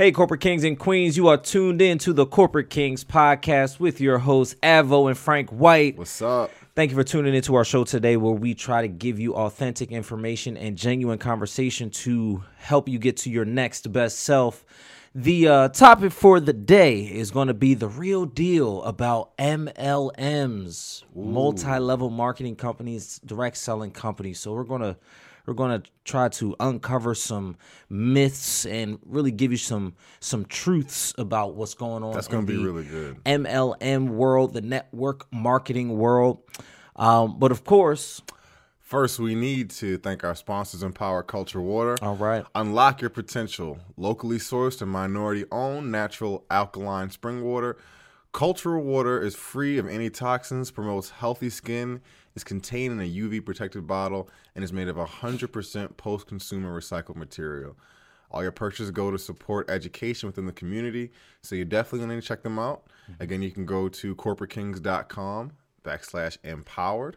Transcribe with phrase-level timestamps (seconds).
[0.00, 4.00] Hey, Corporate Kings and Queens, you are tuned in to the Corporate Kings podcast with
[4.00, 5.98] your hosts, Avo and Frank White.
[5.98, 6.50] What's up?
[6.74, 9.92] Thank you for tuning into our show today, where we try to give you authentic
[9.92, 14.64] information and genuine conversation to help you get to your next best self.
[15.14, 21.04] The uh, topic for the day is going to be the real deal about MLMs,
[21.14, 24.40] multi level marketing companies, direct selling companies.
[24.40, 24.96] So, we're going to
[25.50, 27.56] we're going to try to uncover some
[27.88, 32.14] myths and really give you some some truths about what's going on.
[32.14, 33.16] That's going to be really good.
[33.24, 36.40] MLM world, the network marketing world.
[36.94, 38.22] Um, but of course,
[38.78, 41.96] First, we need to thank our sponsors, Empower Culture Water.
[42.02, 42.44] all right.
[42.56, 43.78] Unlock your potential.
[43.96, 47.76] Locally sourced and minority owned natural alkaline spring water.
[48.32, 52.00] Culture water is free of any toxins, promotes healthy skin,
[52.34, 57.16] is contained in a UV protected bottle, and is made of 100% post consumer recycled
[57.16, 57.76] material.
[58.30, 61.10] All your purchases go to support education within the community,
[61.42, 62.84] so you definitely need to check them out.
[63.10, 63.22] Mm-hmm.
[63.22, 67.16] Again, you can go to corporatekings.com backslash empowered.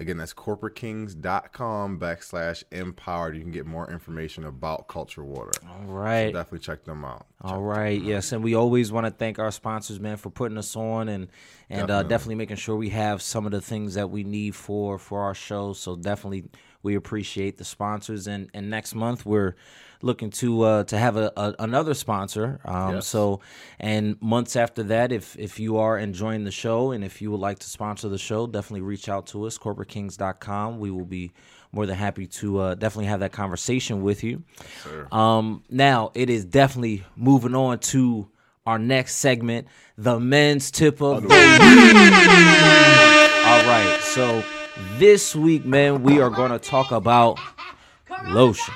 [0.00, 3.36] Again, that's corporatekings.com backslash empowered.
[3.36, 5.52] You can get more information about Culture Water.
[5.68, 6.32] All right.
[6.32, 7.26] Definitely check them out.
[7.40, 8.00] All right.
[8.02, 11.28] Yes, and we always want to thank our sponsors, man, for putting us on and
[11.70, 12.08] and Uh, Definitely.
[12.08, 15.34] definitely making sure we have some of the things that we need for for our
[15.34, 15.72] show.
[15.72, 16.44] So definitely,
[16.84, 18.26] we appreciate the sponsors.
[18.28, 19.56] And and next month we're
[20.02, 22.60] looking to uh, to have a, a another sponsor.
[22.64, 23.06] Um, Yes.
[23.06, 23.40] So
[23.80, 27.40] and months after that, if if you are enjoying the show and if you would
[27.40, 30.78] like to sponsor the show, definitely reach out to us, corporatekings.com.
[30.78, 31.32] We will be
[31.72, 34.44] more than happy to uh, definitely have that conversation with you.
[35.10, 38.28] Um, now it is definitely moving on to
[38.66, 39.66] our next segment,
[39.98, 41.34] the men's tip of the week.
[43.46, 44.42] All right, so
[44.98, 47.38] this week, man, we are going to talk about
[48.28, 48.74] lotion.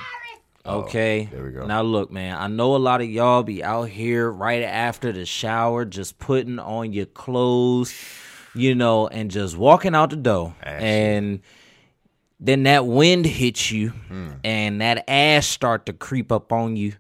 [0.67, 1.29] Okay.
[1.33, 1.67] there we go.
[1.67, 5.25] Now look, man, I know a lot of y'all be out here right after the
[5.25, 7.95] shower, just putting on your clothes,
[8.55, 10.55] you know, and just walking out the door.
[10.63, 11.41] And
[12.39, 14.29] then that wind hits you Hmm.
[14.45, 16.93] and that ash start to creep up on you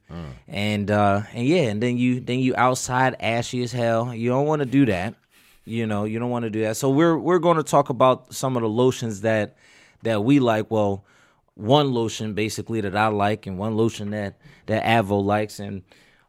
[0.48, 4.46] and uh and yeah and then you then you outside ashy as hell you don't
[4.46, 5.14] want to do that
[5.68, 6.76] you know you don't want to do that.
[6.76, 9.56] So we're we're going to talk about some of the lotions that
[10.02, 10.70] that we like.
[10.70, 11.04] Well
[11.58, 15.58] one lotion basically that I like and one lotion that that Avo likes.
[15.58, 15.82] And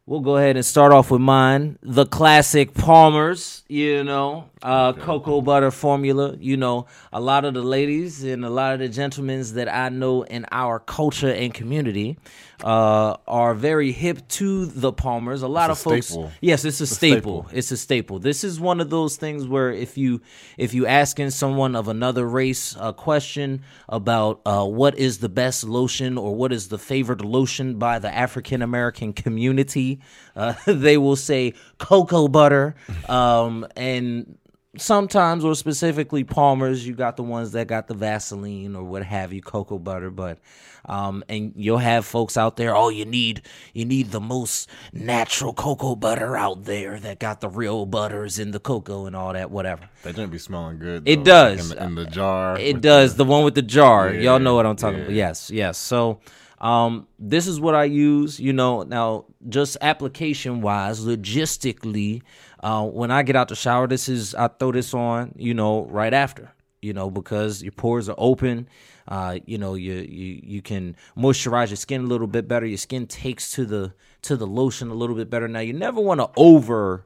[0.09, 5.39] we'll go ahead and start off with mine the classic Palmer's you know uh cocoa
[5.39, 9.43] butter formula you know a lot of the ladies and a lot of the gentlemen
[9.53, 12.17] that I know in our culture and community
[12.63, 16.31] uh are very hip to the Palmer's a lot It's of a folks staple.
[16.41, 17.43] yes it's a staple.
[17.43, 17.57] staple.
[17.57, 20.19] it's a staple this is one of those things where if you
[20.57, 25.63] if you asking someone of another race a question about uh, what is the best
[25.63, 29.98] lotion or what is the favorite lotion by the African American community,
[30.35, 32.75] uh, they will say cocoa butter.
[33.07, 34.37] Um, and
[34.77, 39.33] sometimes, or specifically Palmer's, you got the ones that got the Vaseline or what have
[39.33, 40.09] you, cocoa butter.
[40.11, 40.39] But
[40.85, 42.75] um, and you'll have folks out there.
[42.75, 43.41] Oh, you need
[43.73, 48.51] you need the most natural cocoa butter out there that got the real butters in
[48.51, 49.89] the cocoa and all that, whatever.
[50.03, 51.07] That didn't be smelling good.
[51.07, 51.71] It though, like does.
[51.71, 52.57] in, the, in the jar.
[52.57, 53.15] It does.
[53.15, 54.13] The one with the jar.
[54.13, 55.05] Yeah, Y'all know what I'm talking yeah.
[55.05, 55.15] about.
[55.15, 55.77] Yes, yes.
[55.77, 56.19] So,
[56.61, 58.39] um, this is what I use.
[58.39, 62.21] You know, now just application wise, logistically,
[62.61, 65.33] uh, when I get out the shower, this is I throw this on.
[65.37, 66.51] You know, right after.
[66.81, 68.67] You know, because your pores are open.
[69.07, 72.65] Uh, you know, you you you can moisturize your skin a little bit better.
[72.65, 73.93] Your skin takes to the
[74.23, 75.47] to the lotion a little bit better.
[75.47, 77.05] Now, you never want to over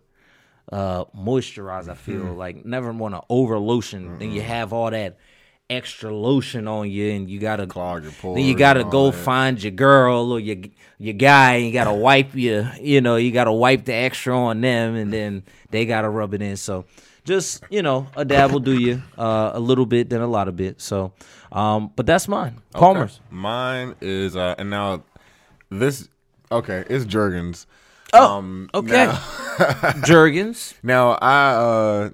[0.71, 2.37] uh moisturize i feel Mm-hmm.
[2.37, 5.17] like never want to over lotion then you have all that
[5.73, 9.17] extra lotion on you and you gotta Clog your pores then you gotta go that.
[9.17, 10.57] find your girl or your
[10.99, 14.61] your guy and you gotta wipe your you know you gotta wipe the extra on
[14.61, 16.85] them and then they gotta rub it in so
[17.25, 20.47] just you know a dab will do you uh a little bit then a lot
[20.47, 21.11] of bit so
[21.51, 23.35] um but that's mine palmer's Okay.
[23.35, 25.03] Mine is, uh, and now
[25.69, 26.07] this,
[26.51, 27.65] okay, it's Jergens.
[28.13, 29.21] oh Um, okay Now,
[30.05, 32.09] jergens now, I, uh,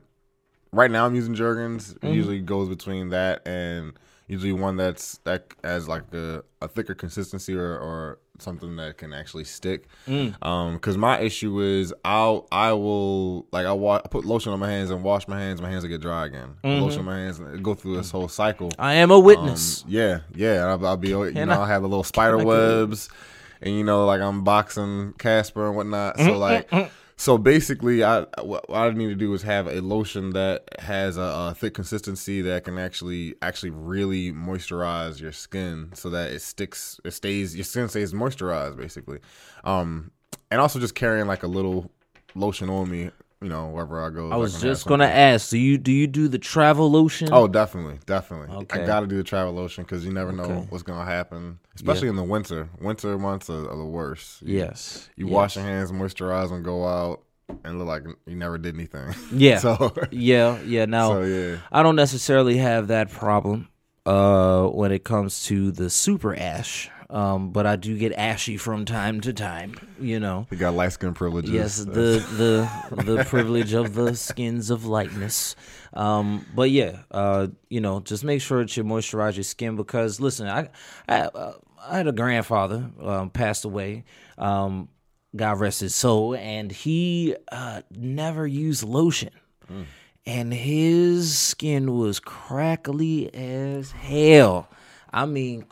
[0.71, 1.93] right now I'm using Jergens.
[1.95, 2.07] Mm-hmm.
[2.07, 3.93] It usually goes between that and
[4.27, 9.11] usually one that's, that has like a, a thicker consistency or, or something that can
[9.11, 9.87] actually stick.
[10.07, 10.35] Mm.
[10.45, 14.59] Um, cause my issue is I'll, I will, like, I, wa- I put lotion on
[14.59, 15.61] my hands and wash my hands.
[15.61, 16.55] My hands will get dry again.
[16.63, 16.81] Mm-hmm.
[16.83, 18.69] Lotion on my hands and go through this whole cycle.
[18.77, 20.65] i am a Um, witness yeah, yeah.
[20.67, 23.09] I'll, I'll be, you Can know, I- I'll have the little spider webs,
[23.61, 26.17] and you know, like I'm boxing Casper and whatnot.
[26.17, 26.71] Mm-hmm, So like,
[27.19, 31.21] so basically, I what, I need to do is have a lotion that has a,
[31.21, 36.97] a thick consistency that can actually actually really moisturize your skin, so that it sticks,
[37.03, 39.19] it stays, your skin stays moisturized, basically.
[39.65, 40.11] Um,
[40.49, 41.91] and also just carrying like a little
[42.35, 44.31] lotion on me, you know, wherever I go.
[44.31, 47.29] I was just gonna ask, do you do you do the travel lotion?
[47.31, 48.53] Oh, definitely, definitely.
[48.63, 48.83] Okay.
[48.83, 50.65] I got to do the travel lotion because you never know Okay.
[50.69, 52.69] what's gonna happen, especially in the winter.
[52.81, 54.41] Winter months are, are the worst.
[54.41, 55.09] You- yes.
[55.15, 55.33] You yes.
[55.33, 57.23] wash your hands, moisturize, and go out,
[57.63, 59.13] and look like you never did anything.
[59.31, 59.59] Yeah.
[59.59, 60.85] so, Yeah, yeah.
[60.85, 61.57] Now so yeah.
[61.71, 63.69] I don't necessarily have that problem
[64.05, 68.85] uh, when it comes to the super ash, um, but I do get ashy from
[68.85, 69.75] time to time.
[69.99, 70.47] You know.
[70.49, 71.51] We got light skin privileges.
[71.51, 75.55] Yes, the the the privilege of the skins of lightness.
[75.93, 80.19] Um, but yeah, uh, you know, just make sure that you moisturize your skin because
[80.19, 80.69] listen, I
[81.07, 84.03] I, uh, I had a grandfather um, passed away.
[84.37, 84.89] Um,
[85.35, 89.31] God rest his soul, and he uh, never used lotion.
[90.25, 94.67] And his skin was crackly as hell.
[95.11, 95.63] I mean,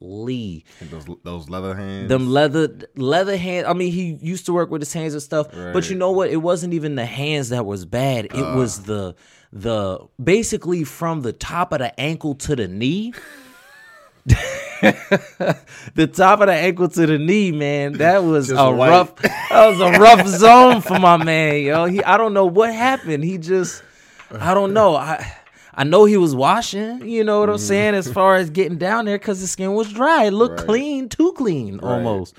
[0.00, 0.64] crackly.
[0.80, 2.08] those those leather hands.
[2.08, 3.66] Them leather leather hand.
[3.66, 5.48] I mean, he used to work with his hands and stuff.
[5.52, 6.30] But you know what?
[6.30, 8.26] It wasn't even the hands that was bad.
[8.26, 8.56] It uh.
[8.56, 9.14] was the
[9.52, 13.12] the basically from the top of the ankle to the knee.
[14.26, 17.94] the top of the ankle to the knee, man.
[17.94, 18.90] That was Just a white.
[18.90, 19.16] rough.
[19.16, 21.86] That was a rough zone for my man, yo.
[21.86, 23.24] He, I don't know what happened.
[23.24, 23.82] He just,
[24.30, 24.94] I don't know.
[24.94, 25.39] I,
[25.74, 27.08] I know he was washing.
[27.08, 27.94] You know what I'm saying?
[27.94, 30.24] As far as getting down there, because his skin was dry.
[30.24, 30.66] It looked Right.
[30.66, 32.34] clean, too clean, almost.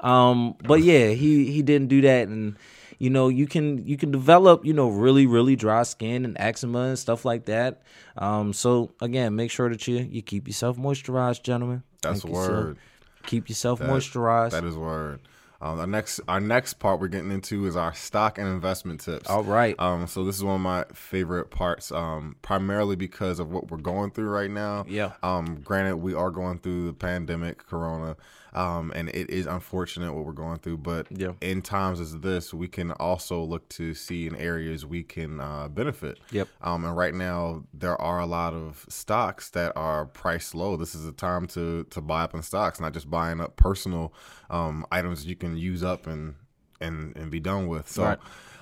[0.00, 2.56] Um, but yeah, he he didn't do that, and
[2.98, 6.80] you know you can you can develop you know really really dry skin and eczema
[6.80, 7.82] and stuff like that.
[8.18, 11.82] Um, so again, make sure that you you keep yourself moisturized, gentlemen.
[12.02, 12.76] That's Keep a yourself- word.
[13.24, 14.50] Keep yourself That- moisturized.
[14.52, 15.20] That is word.
[15.60, 19.28] Um, our next our next part we're getting into is our stock and investment tips.
[19.28, 19.74] All right.
[19.78, 23.78] Um, so this is one of my favorite parts, um, primarily because of what we're
[23.78, 24.84] going through right now.
[24.88, 25.12] Yeah.
[25.22, 28.16] Um, granted, we are going through the pandemic, Corona,
[28.56, 30.78] um, and it is unfortunate what we're going through.
[30.78, 31.32] But Yeah.
[31.40, 35.68] in times as this, we can also look to see in areas we can uh,
[35.68, 36.18] benefit.
[36.32, 36.48] Yep.
[36.62, 40.76] Um, and right now, there are a lot of stocks that are priced low.
[40.76, 44.12] This is a time to to buy up in stocks, not just buying up personal
[44.50, 46.34] um, items you can use up and
[46.80, 47.88] and and be done with.
[47.88, 48.02] So.
[48.04, 48.18] Right.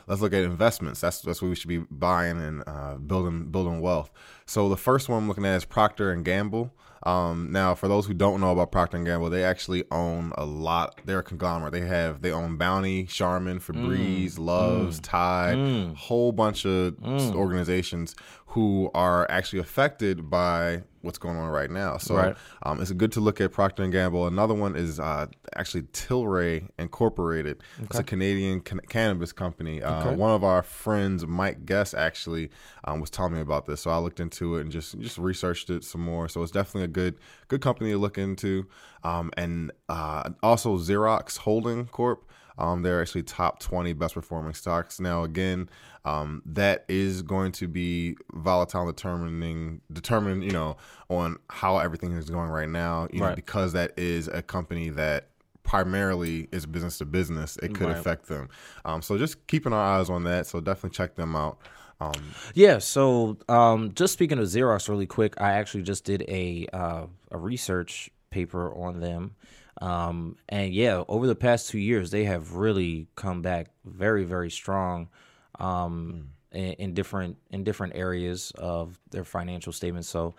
[0.06, 1.00] Let's look at investments.
[1.00, 4.11] That's that's what we should be buying and uh, building building wealth.
[4.44, 6.75] So the first one I'm looking at is Procter and Gamble.
[7.05, 10.45] Um, now, for those who don't know about Procter and Gamble, they actually own a
[10.47, 11.01] lot.
[11.05, 11.73] They're a conglomerate.
[11.73, 16.97] They have they own Bounty, Charmin, Febreze, Luvs, Tide, whole bunch of
[17.35, 18.15] organizations
[18.49, 21.99] who are actually affected by what's going on right now.
[21.99, 22.37] So Right.
[22.62, 24.27] um, it's good to look at Procter and Gamble.
[24.27, 27.62] Another one is uh, actually Tilray Incorporated.
[27.83, 29.83] It's a Canadian can- cannabis company.
[29.83, 32.49] Uh, One of our friends, Mike Guest, actually
[32.85, 35.69] um, was telling me about this, so I looked into it and just just researched
[35.69, 36.29] it some more.
[36.29, 37.17] So it's definitely a good
[37.49, 38.67] good company to look into.
[39.02, 42.24] Um, and uh, also Xerox Holding Corp.
[42.56, 45.01] Um, they're actually top 20 best performing stocks.
[45.01, 45.69] Now, again,
[46.05, 50.77] um, that is going to be volatile, determining, determining, you know,
[51.08, 53.08] on how everything is going right now.
[53.13, 55.31] You know, because that is a company that
[55.65, 57.56] primarily is business to business.
[57.63, 57.96] It could Right.
[57.98, 58.48] affect them.
[58.84, 60.46] Um, so just keeping our eyes on that.
[60.46, 61.58] So definitely check them out.
[62.01, 66.67] Um, Yeah, so um, just speaking of Xerox really quick, I actually just did a
[66.72, 69.36] uh, a research paper on them.
[69.81, 74.51] Um, and yeah, over the past two years, they have really come back very, very
[74.51, 75.08] strong
[75.58, 80.08] um, in, in different in different areas of their financial statements.
[80.08, 80.34] So,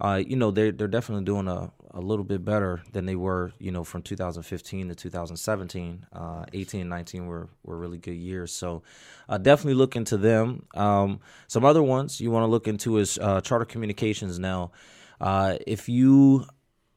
[0.00, 3.52] uh, you know, they're they're definitely doing a, a little bit better than they were,
[3.58, 6.06] you know, from 2015 to 2017.
[6.12, 8.52] Uh, 18 and 19 were were really good years.
[8.52, 8.82] So,
[9.28, 10.66] uh, definitely look into them.
[10.74, 14.38] Um, some other ones you want to look into is uh, Charter Communications.
[14.38, 14.72] Now,
[15.20, 16.46] uh, if you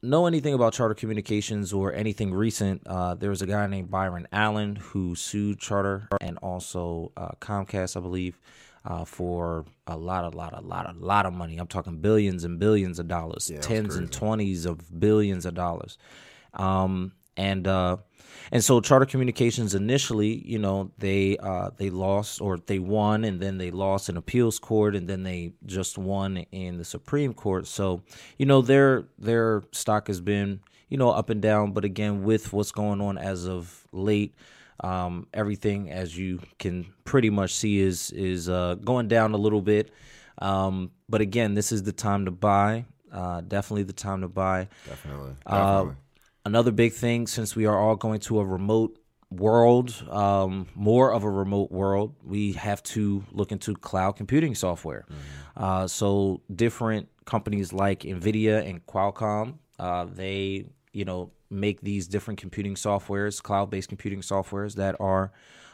[0.04, 4.28] know anything about Charter Communications or anything recent, uh, there was a guy named Byron
[4.32, 8.40] Allen who sued Charter and also uh, Comcast, I believe,
[8.86, 11.58] uh, for a lot, a lot, a lot, a lot of money.
[11.58, 15.98] I'm talking billions and billions of dollars, that's tens and twenties of billions of dollars.
[16.54, 17.98] Um, and uh,
[18.52, 23.40] and so Charter Communications initially, you know, they uh, they lost or they won, and
[23.40, 27.68] then they lost in appeals court, and then they just won in the Supreme Court.
[27.68, 28.04] So
[28.38, 30.60] you know their their stock has been
[30.90, 34.36] you know up and down, but again with what's going on as of late,
[34.80, 39.62] um, everything as you can pretty much see is is uh, going down a little
[39.62, 39.92] bit.
[40.40, 42.86] Um, but again, this is the time to buy.
[43.12, 44.68] Uh, definitely the time to buy.
[44.88, 45.36] definitely.
[45.46, 45.96] Uh, definitely.
[46.46, 48.98] another big thing since we are all going to a remote
[49.30, 55.06] world um, more of a remote world we have to look into cloud computing software
[55.58, 62.40] uh, so different companies like nvidia and qualcomm uh, they you know make these different
[62.40, 65.32] computing softwares, cloud-based computing softwares that are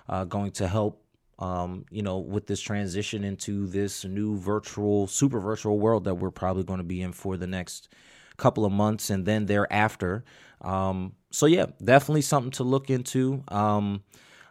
[0.10, 1.04] uh, going to help
[1.40, 6.32] um, you know, with this transition into this new virtual, super virtual world that we're
[6.32, 7.88] probably going to be in for the next
[8.36, 10.26] couple of months and then thereafter.
[10.62, 13.44] Um, so yeah, definitely something to look into.
[13.48, 14.04] Um,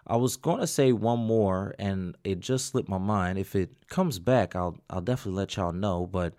[0.07, 3.39] I was going to say one more, and it just slipped my mind.
[3.39, 6.07] If it comes back, I'll I'll definitely let y'all know.
[6.07, 6.33] But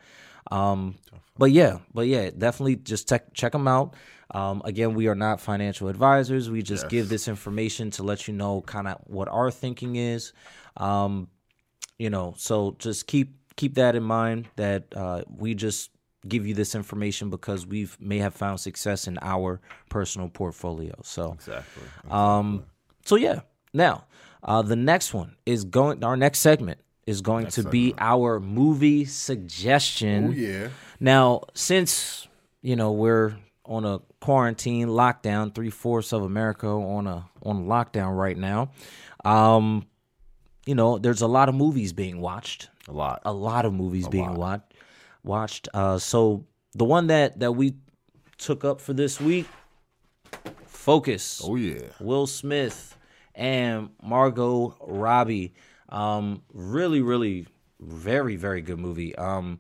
[0.50, 0.96] um,
[1.38, 3.96] but yeah, but yeah, definitely just check check them out.
[4.32, 6.50] Um, again, we are not financial advisors.
[6.50, 10.34] We just give this information to let you know kind of what our thinking is.
[10.78, 11.30] Um,
[11.98, 15.90] you know, so just keep keep that in mind that uh, we just
[16.28, 19.60] give you this information because we've may have found success in our
[19.90, 20.94] personal portfolio.
[21.04, 21.84] So Exactly.
[22.10, 22.66] um,
[23.06, 23.42] so yeah.
[23.74, 24.06] Now,
[24.44, 26.04] uh, the next one is going.
[26.04, 30.28] Our next segment is going to be our movie suggestion.
[30.28, 30.68] oh yeah.
[31.00, 32.28] Now, since
[32.62, 33.36] you know we're
[33.70, 38.72] on a quarantine lockdown, three fourths of America on a on lockdown right now.
[39.24, 39.86] Um,
[40.66, 42.70] you know, there's a lot of movies being watched.
[42.88, 43.22] A lot.
[43.24, 44.74] A lot of movies being watched.
[45.24, 45.70] Watched.
[45.74, 47.76] Uh, so the one that that we
[48.38, 49.46] took up for this week,
[50.66, 51.42] Focus.
[51.44, 51.90] Oh yeah.
[52.00, 52.98] Will Smith
[53.36, 55.54] and Margot Robbie.
[55.90, 57.48] Um, really, really,
[57.80, 59.16] very, very good movie.
[59.16, 59.60] Um,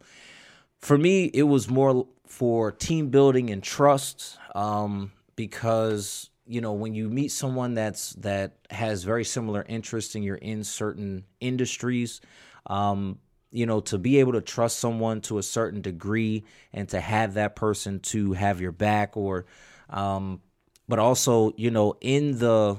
[0.79, 4.37] for me, it was more for team building and trust.
[4.55, 10.23] Um, because you know when you meet someone that's that has very similar interests and
[10.23, 12.21] you're in certain industries,
[12.67, 13.19] um,
[13.51, 16.43] you know to be able to trust someone to a certain degree
[16.73, 19.45] and to have that person to have your back or
[19.89, 20.41] um,
[20.87, 22.77] but also you know in the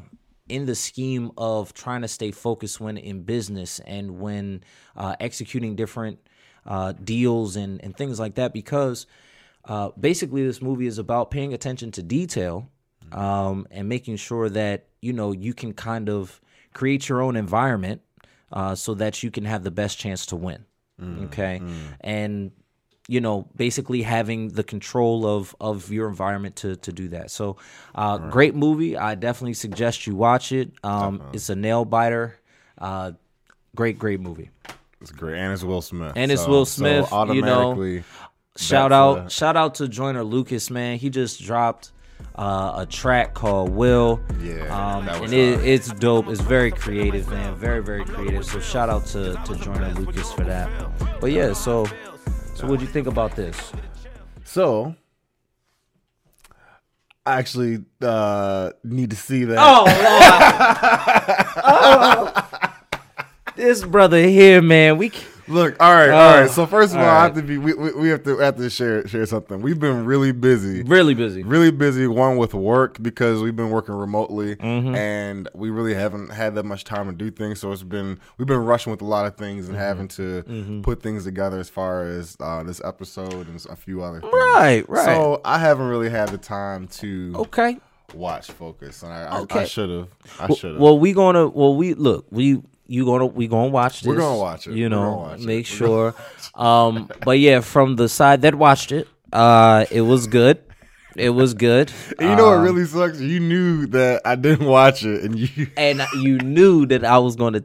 [0.49, 4.63] in the scheme of trying to stay focused when in business and when
[4.97, 6.19] uh, executing different
[6.67, 9.07] uh, deals and, and things like that because
[9.65, 12.69] uh, basically this movie is about paying attention to detail
[13.13, 16.41] um, and making sure that you know you can kind of
[16.75, 18.01] create your own environment
[18.53, 20.65] uh, so that you can have the best chance to win.
[21.27, 21.63] Okay?
[22.03, 22.53] and
[23.09, 27.31] you know basically having the control of of your environment to to do that.
[27.31, 27.57] So
[27.95, 28.97] uh great movie.
[28.99, 30.73] I definitely suggest you watch it.
[30.85, 32.39] Um it's a nail biter.
[32.79, 33.13] Uh
[33.75, 34.51] great great movie.
[35.01, 36.13] It's great, and it's Will Smith.
[36.15, 37.73] And it's So- Will so Smith, you know.
[38.57, 40.99] Shout out shout out to Joyner Lucas man.
[40.99, 41.93] He just dropped
[42.35, 44.21] uh, a track called will.
[44.41, 46.29] Yeah, um, and it, it's dope.
[46.29, 47.55] It's very creative man.
[47.55, 48.45] Very very creative.
[48.45, 50.69] So shout out to to Joyner Lucas for that.
[51.21, 51.87] But yeah so
[52.55, 53.73] so what'd you think about this?
[54.45, 54.95] So,
[57.25, 59.57] I actually uh, need to see that.
[59.59, 59.87] Oh,
[63.57, 64.99] this brother here, man.
[64.99, 66.47] We c- Look, all right, all Oh.
[66.47, 67.59] So first of all, all I have to be.
[67.59, 69.61] We, we, we have to have to share share something.
[69.61, 70.83] We've been really busy.
[70.83, 71.43] really busy.
[71.43, 74.95] really busy one with work because we've been working remotely Mm-hmm.
[74.95, 78.49] and we really haven't had that much time to do things so it's been we've
[78.49, 79.75] been rushing with a lot of things Mm-hmm.
[79.75, 84.03] and having to put things together as far as uh, this episode and a few
[84.03, 85.05] other things Right, right.
[85.05, 87.79] so i haven't really had the time to Okay.
[88.15, 91.49] watch focus and i, I, I should have i should have Well, we gonna.
[91.49, 92.27] Well, we look.
[92.31, 94.09] We you gonna we gonna watch this.
[94.09, 94.75] We're gonna watch it.
[94.75, 95.47] You know, gonna watch it.
[95.47, 96.15] make We're sure.
[96.55, 100.59] Um, but yeah, from the side that watched it, uh, it was good.
[101.17, 101.93] It was good.
[102.19, 105.37] and you know what Um, really sucks you knew that i didn't watch it and
[105.39, 107.65] you and you knew that I was to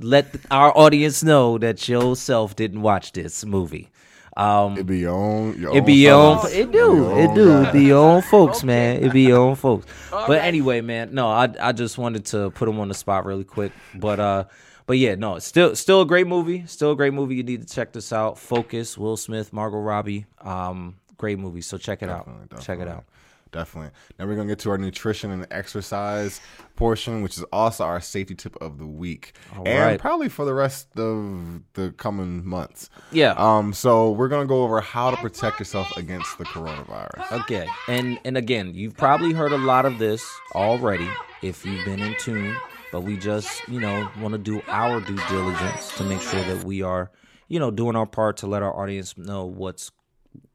[0.00, 3.88] let our audience know that yourself didn't watch this movie.
[4.36, 6.38] Um, it be your own your it be your own.
[6.38, 6.54] fellas.
[6.54, 7.10] It do.
[7.18, 7.48] It do.
[7.48, 7.68] guys.
[7.68, 9.02] It be your own folks, man.
[9.02, 9.86] It be your own folks.
[10.10, 11.14] But anyway, man.
[11.14, 13.72] No, I I just wanted to put him on the spot really quick.
[13.94, 14.44] But uh,
[14.86, 16.66] but yeah, no, it's still still a great movie.
[16.66, 17.36] Still a great movie.
[17.36, 18.38] You need to check this out.
[18.38, 18.98] Focus.
[18.98, 20.26] Will Smith, Margot Robbie.
[20.40, 21.60] Um, great movie.
[21.60, 22.26] So check it out.
[22.26, 23.04] Definitely, Check it out.
[23.54, 23.92] Definitely.
[24.18, 26.40] Now we're gonna get to our nutrition and exercise
[26.74, 30.00] portion, which is also our safety tip of the week, and right.
[30.00, 32.90] probably for the rest of the coming months.
[33.12, 33.34] Yeah.
[33.36, 33.72] Um.
[33.72, 37.30] So we're gonna go over how to protect yourself against the coronavirus.
[37.42, 41.08] Okay, and and again, you've probably heard a lot of this already
[41.40, 42.56] if you've been in tune.
[42.90, 46.64] But we just, you know, want to do our due diligence to make sure that
[46.64, 47.12] we are,
[47.46, 49.92] you know, doing our part to let our audience know what's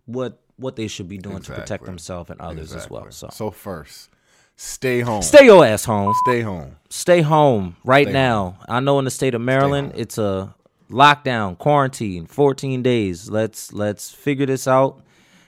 [0.05, 3.09] what what they should be doing to protect themselves and others as well.
[3.11, 4.09] So So first,
[4.55, 5.21] stay home.
[5.21, 6.13] stay your ass home.
[6.25, 6.75] Stay home.
[6.89, 8.57] Stay home right Stay now.
[8.67, 10.53] I know in the state of Maryland, it's a
[10.89, 13.29] lockdown, quarantine, 14 days.
[13.29, 15.01] Let's let's figure this out.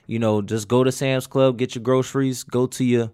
[0.06, 3.10] You know, just go to Sam's Club, get your groceries, go to your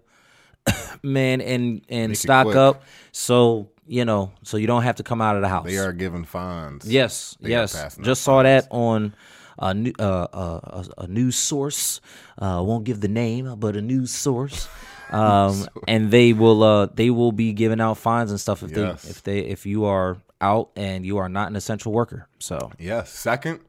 [1.03, 2.83] man and and Make stock up.
[3.11, 5.65] So, you know, so you don't have to come out of the house.
[5.65, 6.85] They are giving fines.
[6.89, 7.97] Yes, They yes.
[8.01, 9.13] Just saw that on
[9.59, 12.01] a new uh, a, a news source.
[12.37, 14.67] Uh, won't give the name, but a news source.
[15.11, 19.01] Um, and they will uh, they will be giving out fines and stuff if Yes.
[19.01, 22.27] they if they if you are out and you are not an essential worker.
[22.37, 23.09] So Yes.
[23.09, 23.61] Second,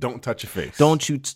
[0.00, 0.76] don't touch your face.
[0.78, 1.34] don't you t-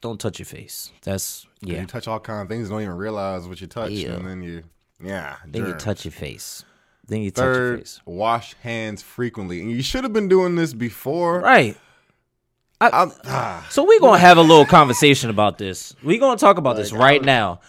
[0.00, 0.92] don't touch your face.
[1.02, 1.80] That's yeah.
[1.80, 4.12] You touch all kind of things, don't even realize what you touch, Ew.
[4.12, 4.62] and then you,
[5.02, 5.38] yeah.
[5.44, 6.64] Then you touch your face.
[7.08, 8.00] Then you touch your face.
[8.06, 11.40] wash hands frequently, and you should have been doing this before.
[11.40, 11.76] Right.
[12.92, 15.94] I'm- ah, So we're gonna have a little conversation about this.
[16.02, 17.60] We're gonna talk about this right now.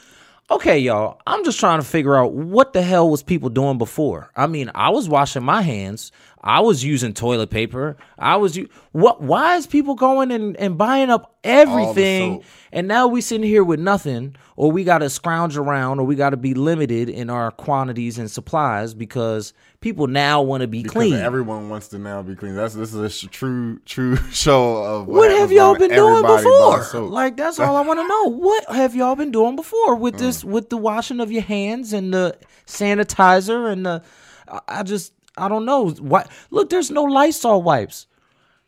[0.51, 1.19] Okay, y'all.
[1.25, 4.29] I'm just trying to figure out what the hell was people doing before.
[4.35, 6.11] I mean, I was washing my hands.
[6.47, 7.97] I was using toilet paper.
[8.19, 9.19] I was u- what?
[9.21, 12.43] Why is people going and, and buying up everything?
[12.71, 16.15] And now we sitting here with nothing, or we got to scrounge around, or we
[16.15, 20.83] got to be limited in our quantities and supplies because people now want to be
[20.83, 21.13] because clean.
[21.15, 22.53] everyone wants to now be clean.
[22.55, 26.83] That's this is a sh- true, true show of What have y'all been doing before?
[27.07, 28.25] Like that's all I want to know.
[28.37, 30.49] What have y'all been doing before with this Mm.
[30.51, 32.37] with the washing of your hands and the
[32.67, 34.03] sanitizer and the
[34.67, 35.89] I just I don't know.
[35.91, 38.07] What look, there's no Lysol wipes.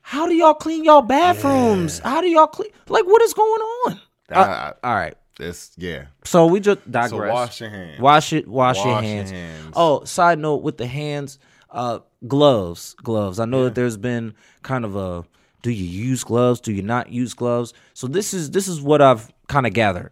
[0.02, 2.00] How do y'all clean y'all bathrooms?
[2.00, 4.02] How do y'all clean like what is going on?
[4.32, 5.16] Uh, I- all right.
[5.40, 6.06] It's yeah.
[6.24, 7.12] So we just digress.
[7.12, 8.00] So wash your hands.
[8.02, 8.48] Wash it.
[8.48, 9.32] Wash, your Wash your hands.
[9.32, 9.74] hands.
[9.76, 11.38] Oh, side note with the hands,
[11.70, 13.40] uh, gloves, gloves.
[13.40, 14.34] I know that there's been
[14.64, 15.26] kind of a.
[15.62, 16.60] Do you use gloves?
[16.60, 17.74] Do you not use gloves?
[17.94, 20.12] So this is this is what I've kind of gathered.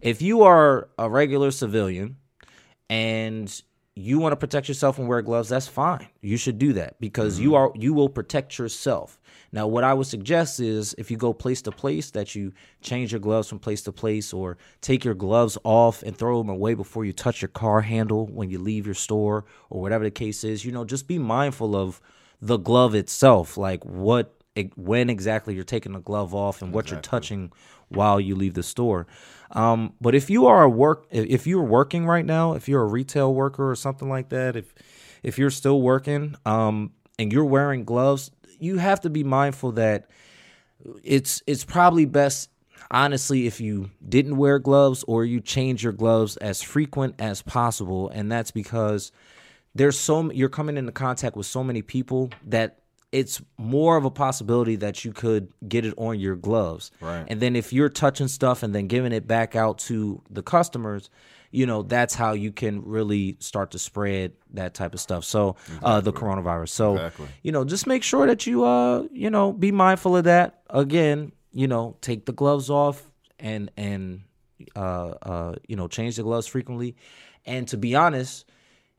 [0.00, 2.16] If you are a regular civilian
[2.90, 3.62] and
[3.98, 6.06] you want to protect yourself and wear gloves, that's fine.
[6.20, 7.78] You should do that because you mm-hmm.
[7.78, 9.18] are you will protect yourself.
[9.52, 13.12] Now, what I would suggest is if you go place to place, that you change
[13.12, 16.74] your gloves from place to place, or take your gloves off and throw them away
[16.74, 20.44] before you touch your car handle when you leave your store, or whatever the case
[20.44, 20.62] is.
[20.62, 22.02] You know, just be mindful of
[22.42, 24.34] the glove itself, like what
[24.74, 27.52] when exactly you're taking the glove off and what you're touching
[27.88, 29.06] while you leave the store.
[29.52, 32.86] Um, but if you are a work, if you're working right now, if you're a
[32.86, 34.74] retail worker or something like that, if
[35.22, 40.08] if you're still working um, and you're wearing gloves, you have to be mindful that
[41.02, 42.50] it's it's probably best
[42.90, 48.08] honestly if you didn't wear gloves or you change your gloves as frequent as possible
[48.10, 49.10] and that's because
[49.74, 52.78] there's so you're coming into contact with so many people that
[53.16, 56.90] it's more of a possibility that you could get it on your gloves.
[57.00, 57.24] Right.
[57.30, 61.08] and then if you're touching stuff and then giving it back out to the customers
[61.52, 65.24] you know that's how you can really start to spread that type of stuff.
[65.24, 66.70] So uh the coronavirus.
[66.70, 67.28] So Exactly.
[67.42, 70.60] you know just make sure that you uh you know be mindful of that.
[70.68, 74.22] Again you know take the gloves off and and
[74.74, 76.96] uh uh you know change the gloves frequently.
[77.46, 78.44] And to be honest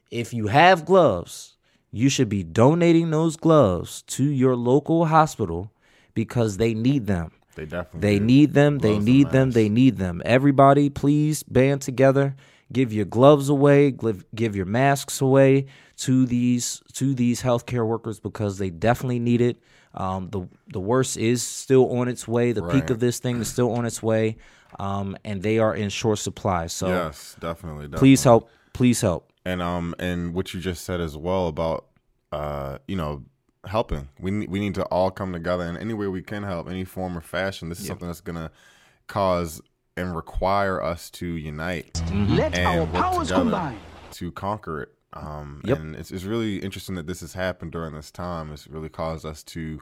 [0.10, 1.57] if you have gloves
[1.92, 5.72] you should be donating those gloves to your local hospital
[6.14, 8.00] because they need them They definitely.
[8.02, 8.26] they do.
[8.26, 8.80] need them.
[8.80, 9.52] They Gloves need them.
[9.52, 10.22] They need them.
[10.26, 12.36] Everybody, please band together.
[12.72, 13.92] Give your gloves away.
[14.36, 19.58] Give, your masks away to these to these healthcare workers because they definitely need it.
[19.94, 22.52] Um, the the worst is still on its way.
[22.52, 24.38] The peak of this thing is still on its way,
[24.80, 26.68] um, and they are in short supply.
[26.68, 27.86] So Yes, definitely.
[27.86, 28.00] definitely.
[28.00, 28.50] please help.
[28.74, 29.27] Please help.
[29.48, 31.86] And um and what you just said as well about
[32.32, 33.24] uh you know
[33.66, 36.70] helping we need we need to all come together in any way we can help
[36.70, 38.52] any form or fashion this is something that's gonna
[39.08, 39.62] cause
[39.96, 43.80] and require us to unite Let and our powers combine.
[44.12, 45.78] to conquer it um Yep.
[45.80, 49.26] and it's, it's really interesting that this has happened during this time it's really caused
[49.26, 49.82] us to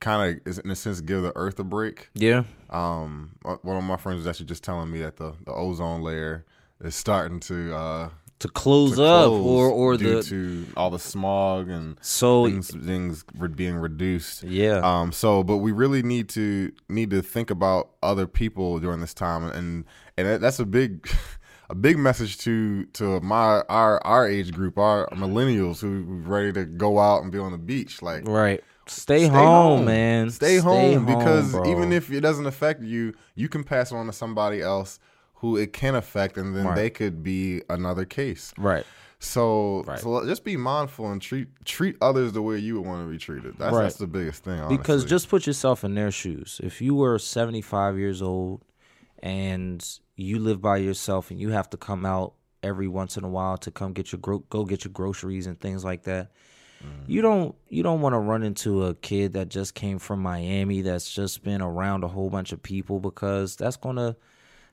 [0.00, 2.44] kind of in a sense give the earth a break Yeah.
[2.70, 6.46] um one of my friends was actually just telling me that the, the ozone layer
[6.82, 8.08] is starting to uh
[8.40, 12.46] To close to up close or or due the to all the smog and so
[12.46, 13.22] things things
[13.54, 14.42] being reduced.
[14.42, 14.80] yeah.
[14.82, 15.12] Um.
[15.12, 19.44] So, but we really need to need to think about other people during this time,
[19.44, 19.84] and
[20.16, 21.08] and that's a big.
[21.68, 26.64] A big message to to my our our age group, our millennials who ready to
[26.64, 28.02] go out and be on the beach.
[28.02, 28.60] Like right.
[28.88, 30.30] Stay, home, man.
[30.30, 31.70] Stay, home because bro.
[31.70, 34.98] even if it doesn't affect you, you can pass it on to somebody else
[35.40, 36.74] who it can affect, and then Right.
[36.76, 38.52] they could be another case.
[38.58, 38.84] right.
[39.22, 39.98] So, Right.
[39.98, 43.18] so just be mindful and treat treat others the way you would want to be
[43.18, 43.58] treated.
[43.58, 43.82] That's Right.
[43.82, 44.58] that's the biggest thing.
[44.58, 44.78] Honestly.
[44.78, 46.58] Because just put yourself in their shoes.
[46.64, 48.64] If you were 75 years old
[49.22, 53.28] and you live by yourself and you have to come out every once in a
[53.28, 56.30] while to come get your gro- go get your groceries and things like that,
[56.82, 56.88] mm.
[57.06, 60.80] you don't you don't want to run into a kid that just came from Miami
[60.80, 64.16] that's just been around a whole bunch of people because that's going to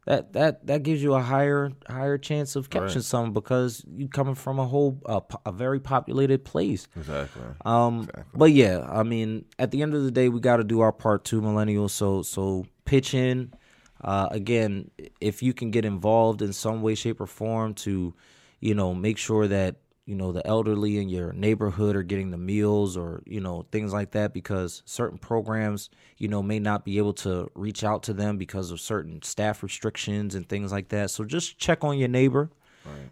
[0.08, 3.04] that that that gives you a higher higher chance of catching Right.
[3.04, 6.88] some because you coming from a whole uh, po- a very populated place.
[6.96, 7.43] Exactly.
[7.65, 10.80] Um, but yeah, I mean, at the end of the day, we got to do
[10.80, 11.91] our part too, millennials.
[11.91, 13.54] So so pitch in.
[14.00, 14.89] Uh, again,
[15.20, 18.13] if you can get involved in some way, shape, or form to,
[18.60, 19.76] you know, make sure that
[20.08, 23.93] you know the elderly in your neighborhood are getting the meals or you know things
[23.93, 28.13] like that, because certain programs, you know, may not be able to reach out to
[28.13, 31.12] them because of certain staff restrictions and things like that.
[31.12, 32.50] So just check on your neighbor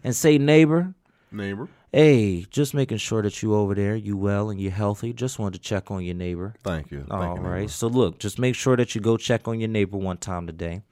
[0.02, 0.94] and say, neighbor,
[1.30, 1.68] Neighbor.
[1.92, 5.12] Hey, just making sure that you over there, you well and you healthy.
[5.12, 6.54] Just wanted to check on your neighbor.
[6.62, 7.00] Thank you.
[7.00, 7.68] Thank All right.
[7.68, 10.82] So look, just make sure that you go check on your neighbor one time today.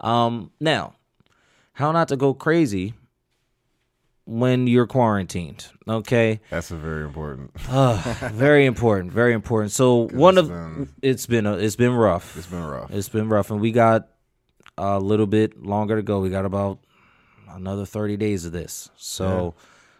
[0.00, 0.94] Um, now,
[1.74, 2.94] how not to go crazy
[4.30, 5.66] when you're quarantined?
[5.88, 7.58] Okay, That's a very important.
[7.60, 9.72] very important, very important.
[9.72, 12.36] So one it's of been- it's been a, it's been rough.
[12.36, 12.90] It's been rough.
[12.92, 14.08] It's been rough, and we got
[14.78, 16.20] a little bit longer to go.
[16.20, 16.78] We got about
[17.50, 18.88] another thirty days of this.
[18.96, 19.54] So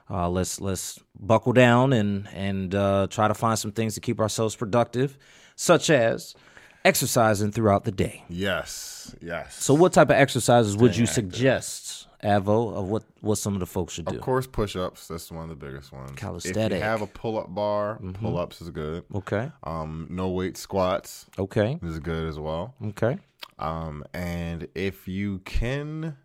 [0.09, 4.21] uh, let's let's buckle down and and uh, try to find some things to keep
[4.21, 5.19] ourselves productive,
[5.57, 6.35] such as
[6.85, 8.25] exercising throughout the day.
[8.29, 9.15] Yes.
[9.21, 9.55] Yes.
[9.63, 13.67] So, what type of exercises would you suggest, Avo, of what what some of the
[13.67, 14.17] folks should do?
[14.17, 15.09] Of course, push-ups.
[15.09, 16.11] That's one of the biggest ones.
[16.13, 19.05] If you have a pull-up bar, pull-ups is good.
[19.15, 22.75] Okay, Um, no weight squats okay, is good as well.
[22.89, 23.19] okay.
[23.59, 26.17] Um, and if you can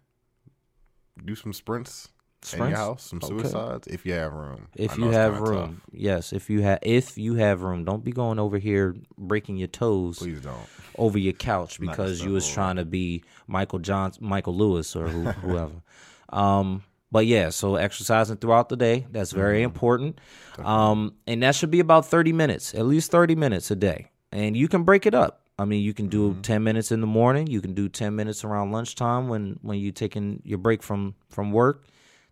[1.23, 2.09] do some sprints,
[2.53, 3.35] in your house, some Okay.
[3.41, 4.67] suicides, if you have room.
[4.75, 5.89] If you have room, tough.
[5.91, 6.33] yes.
[6.33, 10.19] If you have, if you have room, don't be going over here breaking your toes
[10.19, 10.69] please don't.
[10.97, 15.25] over your couch because you was trying to be Michael Johnson, Michael Lewis, or who,
[15.41, 15.81] whoever.
[16.29, 19.65] Um, but yeah, so exercising throughout the day that's very Mm-hmm.
[19.65, 20.19] important,
[20.59, 24.57] um, and that should be about thirty minutes, at least thirty minutes a day, and
[24.57, 25.41] you can break it up.
[25.57, 26.41] I mean, you can do Mm-hmm.
[26.41, 29.93] ten minutes in the morning, you can do ten minutes around lunchtime when when you're
[29.93, 31.85] taking your break from from work,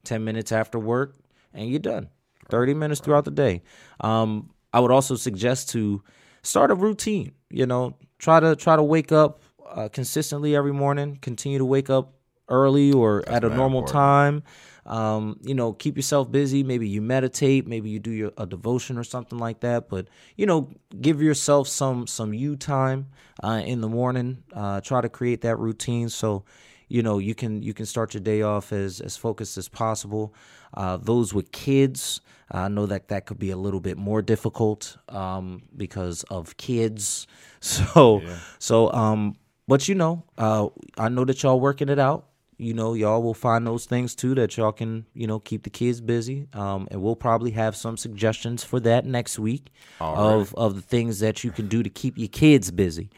[0.04, 1.16] ten minutes after work,
[1.54, 2.10] and you're done.
[2.50, 3.62] Thirty minutes throughout the day.
[4.02, 6.04] Um, I would also suggest to
[6.42, 7.34] start a routine.
[7.50, 11.18] You know, try to try to wake up uh, consistently every morning.
[11.22, 12.14] Continue to wake up
[12.50, 13.88] early or at a normal important.
[13.90, 14.44] time.
[14.86, 16.62] Um, you know, keep yourself busy.
[16.62, 17.66] Maybe you meditate.
[17.66, 19.88] Maybe you do your a devotion or something like that.
[19.88, 23.08] But you know, give yourself some some you time
[23.42, 24.44] uh, in the morning.
[24.54, 26.44] Uh, try to create that routine so
[26.94, 30.36] you know you can you can start your day off as as focused as possible.
[30.76, 34.98] Uh, those with kids, I know that that could be a little bit more difficult
[35.10, 37.28] um, because of kids.
[37.64, 38.22] So
[38.60, 39.38] so um,
[39.70, 42.28] but you know, uh, I know that y'all working it out.
[42.58, 45.70] You know, y'all will find those things too that y'all can, you know, keep the
[45.70, 46.48] kids busy.
[46.52, 49.72] Um, and we'll probably have some suggestions for that next week
[50.18, 53.10] of of the things that you can do to keep your kids busy.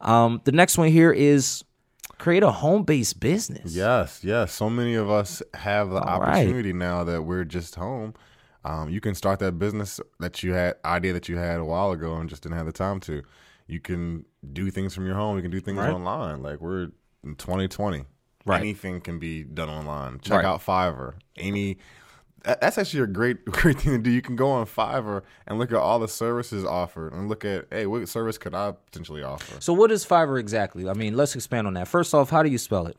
[0.00, 1.62] Um, the next one here is
[2.22, 3.74] create a home based business.
[3.74, 4.52] Yes, yes.
[4.52, 6.28] So many of us have the All right.
[6.36, 8.14] opportunity now that we're just home.
[8.64, 11.90] Um, you can start that business that you had idea that you had a while
[11.90, 13.22] ago and just didn't have the time to.
[13.66, 15.34] You can do things from your home.
[15.36, 15.92] You can do things Right.
[15.92, 16.42] online.
[16.42, 16.90] Like we're
[17.24, 18.04] in 2020.
[18.46, 18.60] Right.
[18.60, 20.20] Anything can be done online.
[20.20, 20.44] Check Right.
[20.44, 21.14] out Fiverr.
[21.36, 21.78] Any
[22.44, 24.10] that's actually a great great thing to do.
[24.10, 27.66] You can go on Fiverr and look at all the services offered and look at
[27.70, 29.60] hey, what service could I potentially offer?
[29.60, 30.88] So what is Fiverr exactly?
[30.88, 31.88] I mean, let's expand on that.
[31.88, 32.96] First off, how do you spell it?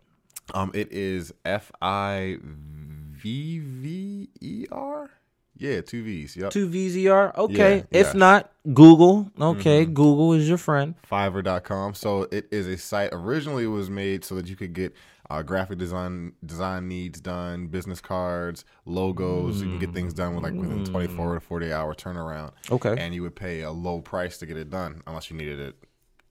[0.53, 5.09] Um, it is F I V V E R.
[5.55, 6.35] Yeah, two V's.
[6.35, 6.51] Yep.
[6.51, 7.37] Two VZR?
[7.37, 7.85] Okay.
[7.91, 9.31] Yeah, if not, Google.
[9.39, 10.95] Okay, Google is your friend.
[11.09, 11.93] Fiverr.com.
[11.93, 13.09] So it is a site.
[13.13, 14.93] Originally, it was made so that you could get
[15.29, 19.61] uh, graphic design design needs done, business cards, logos.
[19.61, 22.51] You can get things done with like within 24 to 48 hour turnaround.
[22.69, 22.95] Okay.
[22.97, 25.75] And you would pay a low price to get it done, unless you needed it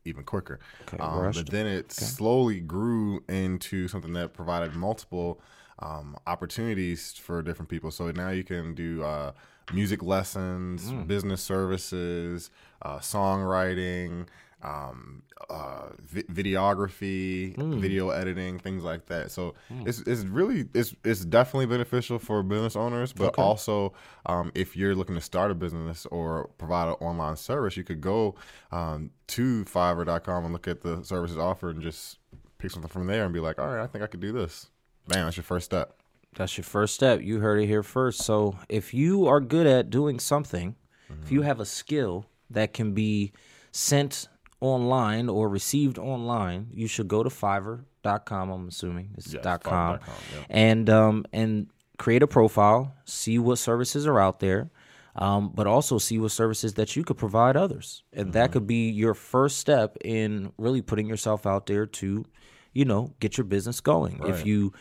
[0.04, 0.58] even quicker.
[0.82, 5.40] Okay, Um, but then it slowly grew into something that provided multiple
[5.78, 7.90] um, opportunities for different people.
[7.90, 9.32] So now you can do uh,
[9.72, 11.06] music lessons, Mm.
[11.06, 12.50] business services,
[12.82, 14.26] uh, songwriting,
[14.62, 17.78] um, uh, vi- videography, Mm.
[17.80, 19.30] video editing, things like that.
[19.30, 23.92] So it's, it's really it's it's definitely beneficial for business owners, but also
[24.26, 28.00] um, if you're looking to start a business or provide an online service, you could
[28.00, 28.34] go
[28.70, 32.18] um, to Fiverr.com and look at the services offered and just
[32.58, 34.68] pick something from there and be like, all right, I think I could do this.
[35.08, 35.94] Bam, that's your first step.
[36.34, 37.20] That's your first step.
[37.20, 38.22] You heard it here first.
[38.22, 40.76] So if you are good at doing something,
[41.22, 43.32] if you have a skill that can be
[43.70, 44.28] sent
[44.62, 48.50] online or received online, you should go to Fiverr.com.
[48.50, 50.44] I'm assuming it's Yes, dot .com, yeah.
[50.48, 51.66] and um and
[51.98, 54.70] create a profile, see what services are out there.
[55.14, 58.88] Um, but also see what services that you could provide others, and that could be
[58.88, 62.24] your first step in really putting yourself out there to,
[62.72, 64.22] you know, get your business going.
[64.24, 64.72] If you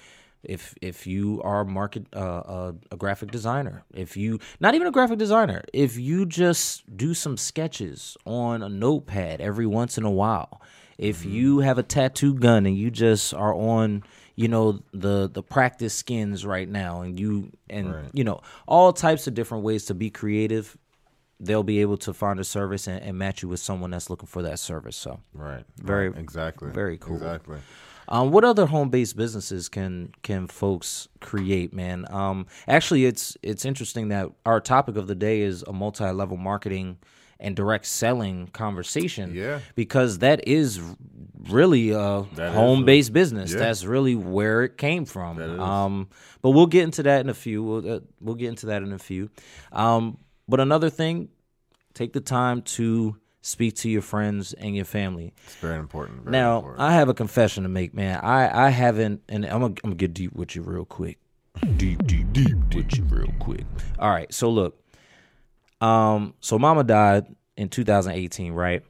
[0.44, 4.88] if if you are a market uh, uh, a graphic designer, if you not even
[4.88, 10.04] a graphic designer, if you just do some sketches on a notepad every once in
[10.04, 10.62] a while,
[10.98, 11.32] if Mm-hmm.
[11.32, 14.04] you have a tattoo gun and you just are on
[14.36, 18.10] you know the the practice skins right now and you and Right.
[18.14, 20.78] you know all types of different ways to be creative
[21.40, 24.28] they'll be able to find a service and, and match you with someone that's looking
[24.28, 25.64] for that service so Right.
[25.78, 26.70] Very- right, exactly.
[26.72, 27.16] very cool.
[27.16, 27.58] Exactly.
[28.12, 32.06] Um, what other home-based businesses can can folks create, man?
[32.12, 36.98] Um, actually, it's it's interesting that our topic of the day is a multi-level marketing
[37.40, 39.34] and direct selling conversation.
[39.34, 39.60] Yeah.
[39.76, 40.80] because that is
[41.50, 43.52] really a That is home-based business.
[43.52, 43.58] yeah.
[43.60, 45.42] That's really where it came from.
[45.60, 46.10] Um,
[46.44, 47.64] but we'll get into that in a few.
[47.64, 49.32] We'll uh, we'll get into that in a few.
[49.72, 51.30] Um, but another thing,
[51.96, 55.34] take the time to speak to your friends and your family.
[55.46, 56.24] It's very important.
[56.24, 56.82] Very Now, important.
[56.82, 58.20] I have a confession to make, man.
[58.22, 61.18] I, I haven't, and I'm gonna, I'm gonna get deep with you real quick.
[61.78, 63.66] Deep, deep, deep with you real quick.
[64.00, 64.32] All right.
[64.34, 64.82] So look,
[65.82, 67.26] um, so Mama died
[67.58, 68.84] in 2018, right?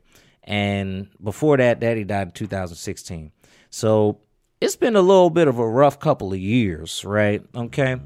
[0.44, 3.32] And before that, Daddy died in 2016.
[3.70, 4.20] So
[4.60, 7.42] it's been a little bit of a rough couple of years, right?
[7.56, 7.98] Okay,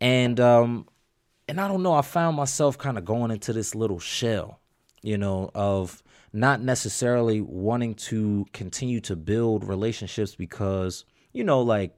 [0.00, 0.86] and um,
[1.48, 1.92] and I don't know.
[1.92, 4.60] I found myself kind of going into this little shell,
[5.02, 11.96] you know, of not necessarily wanting to continue to build relationships because, you know, like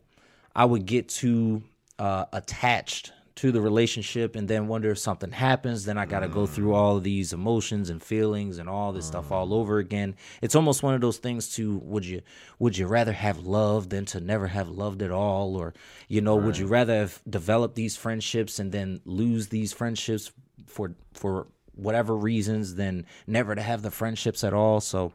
[0.55, 1.63] I would get too
[1.99, 5.87] uh, attached to the relationship and then wonder if something happens.
[5.87, 9.07] Then I got to go through all of these emotions and feelings and all this
[9.07, 10.15] stuff all over again.
[10.43, 12.21] It's almost one of those things to would you
[12.59, 15.73] would you rather have love than to never have loved at all, or
[16.07, 20.33] you know, would you rather have developed these friendships and then lose these friendships
[20.67, 21.47] for for
[21.81, 24.81] whatever reasons than never to have the friendships at all.
[24.81, 25.13] So,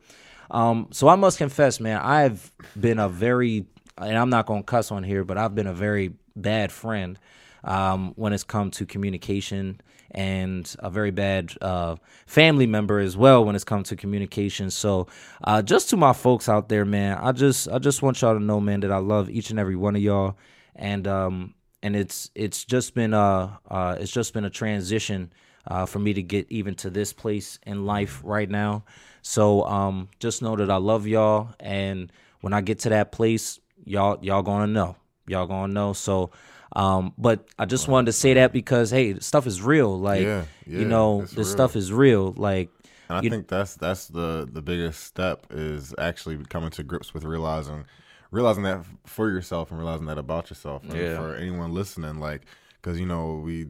[0.51, 3.65] um, so I must confess, man, I've been a very,
[3.97, 7.17] and I'm not gonna cuss on here, but I've been a very bad friend
[7.63, 13.43] um, when it's come to communication and a very bad uh, family member as well
[13.43, 14.69] when it's come to communication.
[14.69, 15.07] So,
[15.43, 18.43] uh, just to my folks out there, man, I just I just want y'all to
[18.43, 20.37] know, man, that I love each and every one of y'all,
[20.75, 25.33] and um, and it's it's just been uh, uh it's just been a transition
[25.67, 28.83] uh, for me to get even to this place in life right now.
[29.21, 33.59] So um, just know that I love y'all, and when I get to that place,
[33.83, 34.95] y'all y'all gonna know,
[35.27, 35.93] y'all gonna know.
[35.93, 36.31] So,
[36.75, 39.99] um, but I just wanted to say that because hey, stuff is real.
[39.99, 41.53] Like Yeah, you know, it's this real.
[41.53, 42.33] stuff is real.
[42.37, 42.69] Like
[43.09, 47.13] And I You- think that's that's the the biggest step is actually coming to grips
[47.13, 47.85] with realizing
[48.31, 50.83] realizing that for yourself and realizing that about yourself.
[50.83, 51.15] And Yeah.
[51.17, 52.41] for anyone listening, like
[52.81, 53.67] because you know we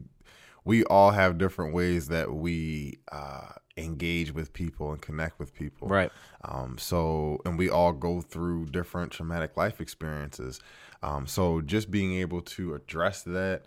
[0.66, 5.86] we all have different ways that we uh, engage with people and connect with people.
[5.88, 6.10] right,
[6.44, 10.60] Um, so, and we all go through different traumatic life experiences.
[11.02, 13.66] Um, so, just being able to address that,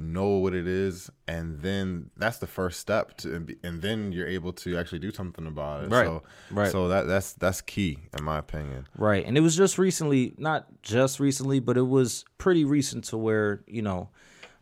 [0.00, 3.18] know what it is, and then that's the first step.
[3.18, 5.90] To, and, then you're able to actually do something about it.
[5.90, 6.72] Right, So, right.
[6.72, 8.86] So that that's that's key in my opinion.
[8.96, 9.24] right.
[9.26, 13.64] And it was just recently, not just recently, but it was pretty recent to where
[13.66, 14.08] you know,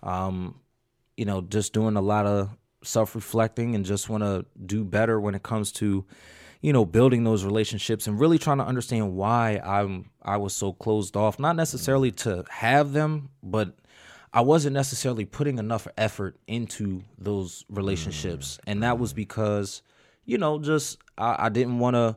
[0.02, 0.56] um,
[1.16, 2.50] you know, just doing a lot of
[2.82, 6.04] self reflecting and just want to do better when it comes to,
[6.60, 10.72] you know, building those relationships and really trying to understand why I'm I was so
[10.72, 11.38] closed off.
[11.38, 13.76] Not necessarily to have them, but
[14.32, 19.82] I wasn't necessarily putting enough effort into those relationships, and that was because,
[20.24, 22.16] you know, just I, I didn't want to,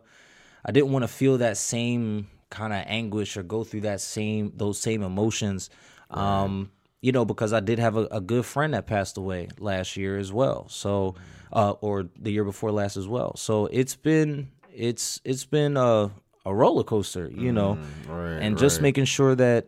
[0.65, 4.51] I didn't want to feel that same kind of anguish or go through that same
[4.55, 5.69] those same emotions.
[6.09, 9.95] Um, you know, because I did have a, a good friend that passed away last
[9.97, 10.67] year as well.
[10.69, 11.15] So,
[11.53, 13.35] uh, or the year before last as well.
[13.37, 16.11] So it's been it's it's been a
[16.45, 18.37] a roller coaster, you know, Right.
[18.37, 18.83] and just right.
[18.83, 19.67] making sure that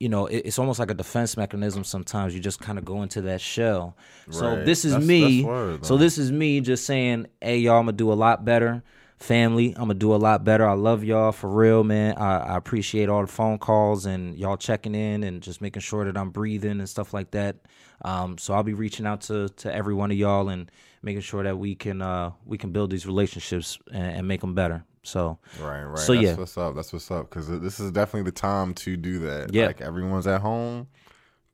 [0.00, 1.84] you know it, it's almost like a defense mechanism.
[1.84, 3.96] Sometimes you just kind of go into that shell.
[4.30, 5.42] So this is That's- me.
[5.42, 8.44] that's word, so this is me just saying, hey y'all, I'm gonna do a lot
[8.44, 8.82] better.
[9.18, 10.66] Family, I'm gonna do a lot better.
[10.66, 12.16] I love y'all for real, man.
[12.16, 16.04] I, I appreciate all the phone calls and y'all checking in and just making sure
[16.04, 17.56] that I'm breathing and stuff like that.
[18.02, 20.70] Um, so I'll be reaching out to to every one of y'all and
[21.02, 24.54] making sure that we can uh, we can build these relationships and, and make them
[24.54, 24.84] better.
[25.02, 25.98] So Right, right.
[25.98, 26.34] So, That's yeah.
[26.34, 26.76] what's up.
[26.76, 27.30] That's what's up.
[27.30, 29.52] Because this is definitely the time to do that.
[29.52, 29.66] Yeah.
[29.66, 30.86] Like everyone's at home,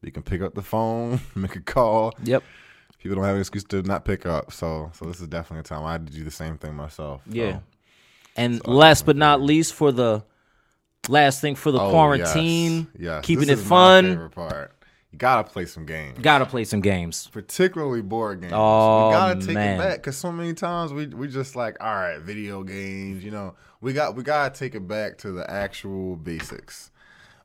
[0.03, 2.13] you can pick up the phone, make a call.
[2.23, 2.43] yep,
[3.05, 4.51] People don't have an excuse to not pick up.
[4.51, 7.21] So, so this is definitely a time I had to do the same thing myself.
[7.27, 7.31] So.
[7.35, 7.59] Yeah.
[8.35, 10.25] And last but not least, for the
[11.11, 13.25] last thing for the Oh, quarantine, yes, yes.
[13.27, 14.05] keeping This it fun.
[14.07, 14.73] favorite part.
[15.13, 16.19] you gotta play some games.
[16.23, 17.29] Gotta play some games.
[17.31, 18.55] Particularly board games.
[18.57, 19.79] Oh, we gotta take man.
[19.79, 23.23] it back because so many times we we just like, all right, video games.
[23.23, 26.91] You know, we got we gotta take it back to the actual basics.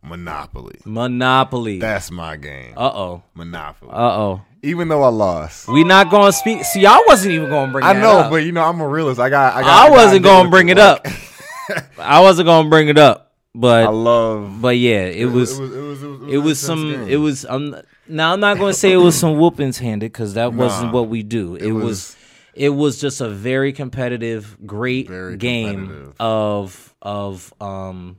[0.02, 0.80] Monopoly.
[0.86, 1.80] Monopoly.
[1.80, 2.74] That's my game.
[2.78, 3.24] Uh oh.
[3.34, 3.92] Monopoly.
[3.92, 4.42] Uh oh.
[4.62, 5.68] Even though I lost.
[5.68, 6.64] We not gonna speak.
[6.66, 7.86] See, I wasn't even gonna bring.
[7.86, 7.96] It up.
[7.96, 8.32] I know, up.
[8.32, 9.20] but you know, I'm a realist.
[9.20, 9.56] I got.
[9.56, 11.08] I, got, I wasn't deal gonna bring it up.
[11.98, 14.62] I wasn't gonna bring it up, but I love.
[14.62, 15.72] but yeah, it was It was.
[15.72, 16.04] It was.
[16.04, 17.76] It was, it was some it was um
[18.08, 21.10] now I'm not going to say it was some whoopings handed cuz that wasn't what
[21.10, 21.56] we do.
[21.56, 22.16] It, was, was-
[22.56, 26.16] it was just a very competitive great Very game competitive.
[26.20, 28.18] of of um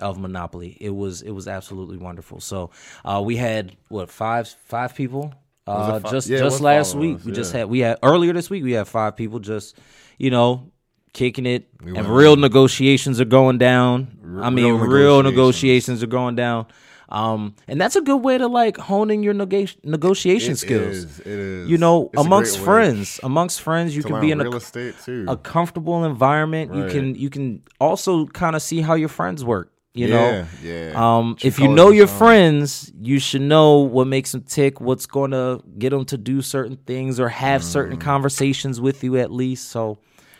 [0.00, 0.76] of Monopoly.
[0.80, 2.40] It was it was absolutely wonderful.
[2.40, 2.70] So,
[3.04, 5.32] uh we had what five five people
[5.66, 7.16] uh just Yeah, just last week.
[7.18, 9.76] us, we just had we had earlier this week we had five people just
[10.18, 10.70] you know
[11.12, 14.18] kicking it and went real negotiations are going down.
[14.42, 15.24] I mean real real negotiations.
[15.24, 16.66] negotiations are going down.
[17.10, 20.96] Um, and that's a good way to like honing your nega- negotiation It skills.
[20.96, 21.68] is, It is.
[21.70, 25.24] You know, It's amongst friends, amongst friends, you can be in real a, estate too.
[25.28, 26.74] a comfortable environment.
[26.74, 29.70] You can you can also kind of see how your friends work.
[29.96, 30.92] You yeah, know, yeah.
[31.18, 32.18] um, if you know your shown.
[32.18, 36.42] friends, you should know what makes them tick, what's going to get them to do
[36.42, 37.64] certain things or have Mm.
[37.64, 39.68] certain conversations with you at least.
[39.70, 39.98] So,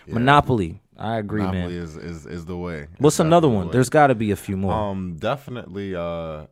[0.08, 1.82] Monopoly, I agree, Monopoly man.
[1.84, 2.88] is, is is the way.
[2.98, 3.68] What's It's another one?
[3.68, 3.74] the.
[3.74, 4.72] There's got to be a few more.
[4.74, 6.46] um definitely uh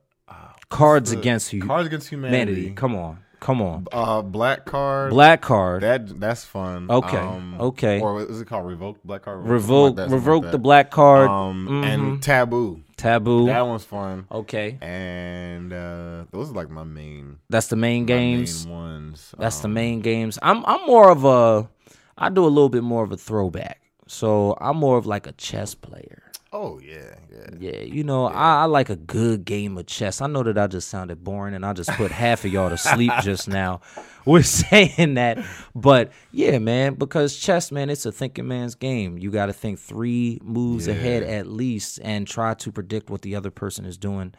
[0.71, 2.53] Cards the- Against You- Cards Against Humanity.
[2.53, 2.75] Humanity.
[2.75, 3.87] Come on, come on.
[3.93, 5.11] Uh, Black Card.
[5.11, 5.83] Black Card.
[5.83, 6.87] That that's fun.
[6.89, 8.01] Okay, Um, okay.
[8.01, 9.45] Or is it called Revoked Black Card?
[9.45, 11.29] revoke like revoke like the black card.
[11.29, 11.85] Um Mhm.
[11.85, 12.81] and Taboo.
[12.97, 13.47] Taboo.
[13.47, 14.27] That one's fun.
[14.31, 18.65] okay, And uh those are like my main that's the main games.
[18.65, 19.35] main ones.
[19.39, 20.39] That's the Um, main games.
[20.43, 21.69] I'm I'm more of a
[22.17, 23.81] I do a little bit more of a throwback.
[24.07, 26.22] So I'm more of like a chess player.
[26.55, 27.47] Oh yeah, yeah.
[27.59, 30.21] Yeah, you know, I, I like a good game of chess.
[30.21, 32.77] I know that I just sounded boring and I just put half of y'all to
[32.77, 33.81] sleep just now
[34.27, 35.45] We're saying that.
[35.75, 39.19] But yeah, man, because chess, man, it's a thinking man's game.
[39.19, 43.35] You got to think three moves ahead at least and try to predict what the
[43.35, 44.35] other person is doing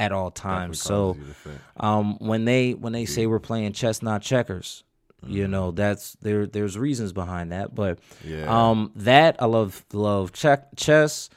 [0.00, 0.80] at all times.
[0.80, 1.60] So Causes you to think.
[1.78, 4.84] um, when they when they say we're playing chess, not checkers,
[5.26, 6.46] you know, that's there.
[6.46, 8.46] There's reasons behind that, but Yeah.
[8.70, 11.28] um, that I love love check chess,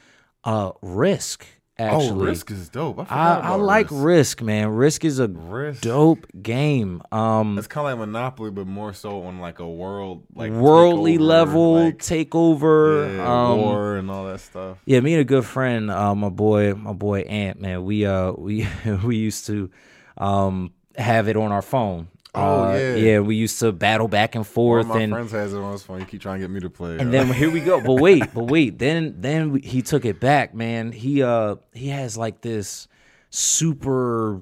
[0.43, 1.45] uh, risk.
[1.79, 2.99] Actually, oh, Risk is dope.
[3.11, 4.03] I, I, I like Risk.
[4.05, 4.67] risk, man.
[4.69, 5.81] Risk is a Risk.
[5.81, 7.01] dope game.
[7.11, 11.17] Um, It's kind of like Monopoly, but more so on like a world, like worldly
[11.17, 13.15] takeover, level like, takeover.
[13.15, 14.77] yeah, um, war and all that stuff.
[14.85, 17.83] Yeah, me and a good friend, uh, my boy, my boy Ant, man.
[17.83, 18.67] We uh we
[19.03, 19.71] we used to
[20.17, 22.09] um have it on our phone.
[22.33, 22.95] Oh, Uh, yeah.
[22.95, 23.19] yeah.
[23.19, 25.73] We used to battle back and One forth, of my and friends has it on
[25.73, 25.99] his phone.
[25.99, 26.97] He keep trying to get me to play.
[26.97, 27.81] and then here we go.
[27.81, 28.79] But wait, but wait.
[28.79, 30.91] Then then we, he took it back, man.
[30.93, 32.87] He uh he has like this
[33.29, 34.41] super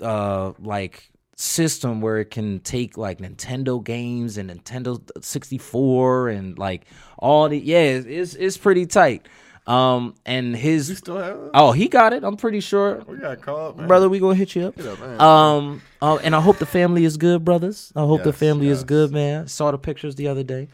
[0.00, 6.86] uh like system where it can take like Nintendo games and Nintendo 64 and like
[7.18, 9.26] all the yeah, it's it's, it's pretty tight.
[9.66, 11.50] Um and you his still have it?
[11.54, 12.22] oh he got it.
[12.22, 13.02] I'm pretty sure.
[13.06, 13.88] We got caught, man.
[13.88, 14.78] Brother, we gonna hit you up.
[14.78, 15.20] up, man.
[15.20, 17.90] Um, uh, and I hope the family is good, brothers.
[17.96, 19.48] I hope the Yes, family is good, man.
[19.48, 20.68] Saw the pictures the other day.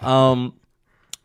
[0.00, 0.54] Um,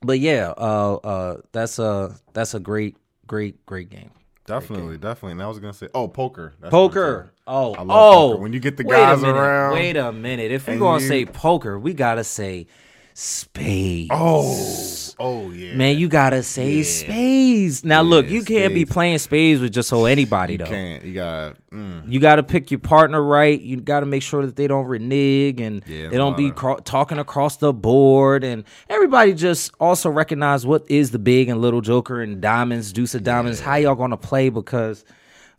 [0.01, 4.09] but yeah, uh, uh, that's a that's a great, great, great game.
[4.47, 5.33] Definitely, definitely.
[5.33, 6.53] And I was gonna say, oh, poker.
[6.59, 7.31] That's Poker.
[7.45, 8.29] Oh, I love oh.
[8.31, 8.41] poker.
[8.41, 10.51] When you get the guys minute, around Wait a minute.
[10.51, 12.65] If we're gonna you- say poker, we gotta say
[13.13, 14.07] spades.
[14.11, 15.75] Oh, oh yeah.
[15.75, 17.83] Man, you gotta say spades.
[17.83, 20.65] Now, look, Yeah, you can't be playing spades with just so anybody though.
[20.65, 21.03] can't.
[21.03, 21.57] You got.
[21.71, 23.59] Mm, You got to pick your partner right.
[23.59, 26.77] You got to make sure that they don't renege and Yeah, they don't be cro-
[26.79, 28.43] talking across the board.
[28.43, 33.15] And everybody just also recognize what is the big and little joker and diamonds, deuce
[33.15, 33.61] of diamonds.
[33.61, 34.49] How y'all gonna play?
[34.49, 35.05] Because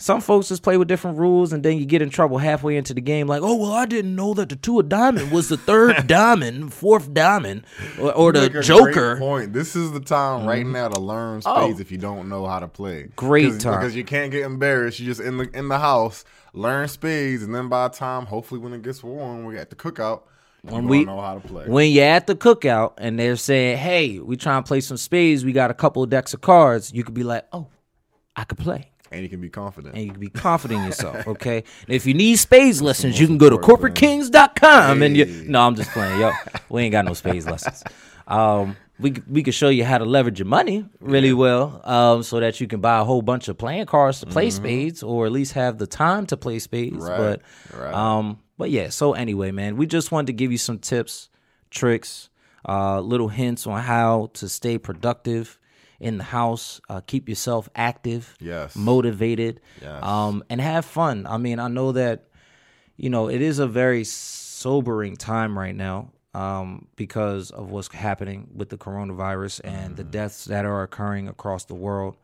[0.02, 2.92] some folks just play with different rules, and then you get in trouble halfway into
[2.92, 3.26] the game.
[3.26, 6.74] Like, oh well, I didn't know that the two of diamond was the third diamond,
[6.74, 7.64] fourth diamond,
[8.00, 9.14] or, or the make a great joker.
[9.14, 9.22] Mm-hmm.
[9.22, 9.52] Point.
[9.52, 12.68] This is the time right now to learn spades if you don't know how to
[12.68, 13.08] play.
[13.16, 13.80] Great time.
[13.80, 14.98] because you can't get embarrassed.
[15.00, 18.60] You just in the in the house learn spades, and then by the time, hopefully,
[18.60, 20.22] when it gets warm, we at the cookout.
[20.64, 21.64] You When we- know how to play.
[21.66, 25.44] When you're at the cookout and they're saying, "Hey, we trying to play some spades.
[25.44, 27.66] We got a couple of decks of cards." You could be like, "Oh,
[28.36, 29.94] I could play." And you can be confident.
[29.94, 31.58] and you can be confident in yourself, okay?
[31.86, 35.44] And if you need spades lessons, you can go to corporatekings.com and you Hey.
[35.48, 36.20] No, I'm just playing.
[36.20, 36.32] Yo,
[36.68, 37.82] we ain't got no spades lessons.
[38.26, 42.38] Um we we can show you how to leverage your money really well, um, so
[42.38, 45.32] that you can buy a whole bunch of playing cards to play spades, or at
[45.32, 47.04] least have the time to play spades.
[47.08, 47.42] Right, But
[47.76, 47.92] right.
[47.92, 48.90] um, but yeah.
[48.90, 51.30] So anyway, man, we just wanted to give you some tips,
[51.70, 52.28] tricks,
[52.68, 55.58] uh, little hints on how to stay productive
[56.02, 58.76] in the house, uh, keep yourself active, Yes.
[58.76, 60.02] motivated, Yes.
[60.02, 61.26] um, and have fun.
[61.26, 62.28] I mean, I know that
[62.96, 68.48] you know, it is a very sobering time right now um, because of what's happening
[68.54, 72.16] with the coronavirus and the deaths that are occurring across the world.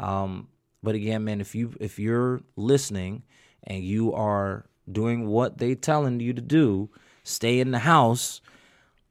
[0.00, 0.48] Um,
[0.82, 3.22] but again, man, if you if you're listening
[3.64, 6.88] and you are doing what they telling you to do,
[7.22, 8.40] stay in the house,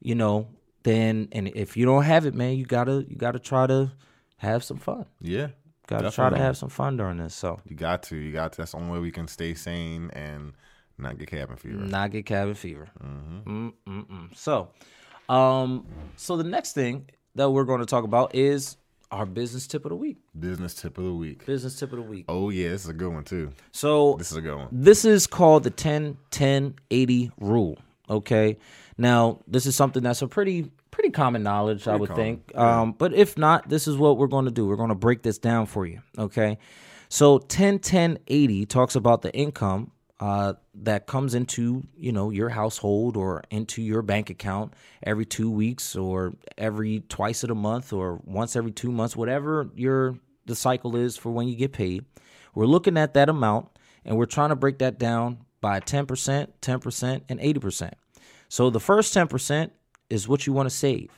[0.02, 0.48] you know,
[0.84, 3.92] then and if you don't have it, man, you gotta you gotta try to
[4.38, 5.06] have some fun.
[5.22, 5.48] Yeah.
[5.88, 7.36] Gotta try to have some fun during this.
[7.36, 8.16] So You got to.
[8.16, 8.58] You got to.
[8.58, 10.54] That's the only way we can stay sane and
[10.98, 11.76] not get cabin fever.
[11.78, 12.90] not get cabin fever.
[13.04, 14.36] Mm-mm-mm.
[14.36, 14.70] So,
[15.30, 18.78] um, so the next thing that we're going to talk about is
[19.12, 20.18] our business tip of the week.
[20.40, 21.46] Business tip of the week.
[21.46, 22.26] Business tip of the week.
[22.28, 23.52] Oh yeah, this is a good one too.
[23.72, 24.68] So This is a good one.
[24.72, 27.78] This is called the 10 10 80 rule.
[28.10, 28.58] Okay.
[28.98, 32.58] Now, this is something that's a pretty pretty common knowledge, I would common, think.
[32.58, 34.66] Um, but if not, this is what we're going to do.
[34.66, 36.02] We're going to break this down for you.
[36.18, 36.58] Okay.
[37.10, 39.92] So 10 10 80 talks about the income
[40.22, 44.74] uh, that comes into you know your household or into your bank account
[45.04, 49.70] every two weeks or every twice in a month or once every two months, whatever
[49.76, 52.06] your the cycle is for when you get paid.
[52.54, 53.68] We're looking at that amount
[54.06, 56.06] and we're trying to break that down by 10%,
[56.62, 57.92] 10%, and 80%.
[58.48, 59.72] So the first 10%
[60.16, 61.12] is what you want to save.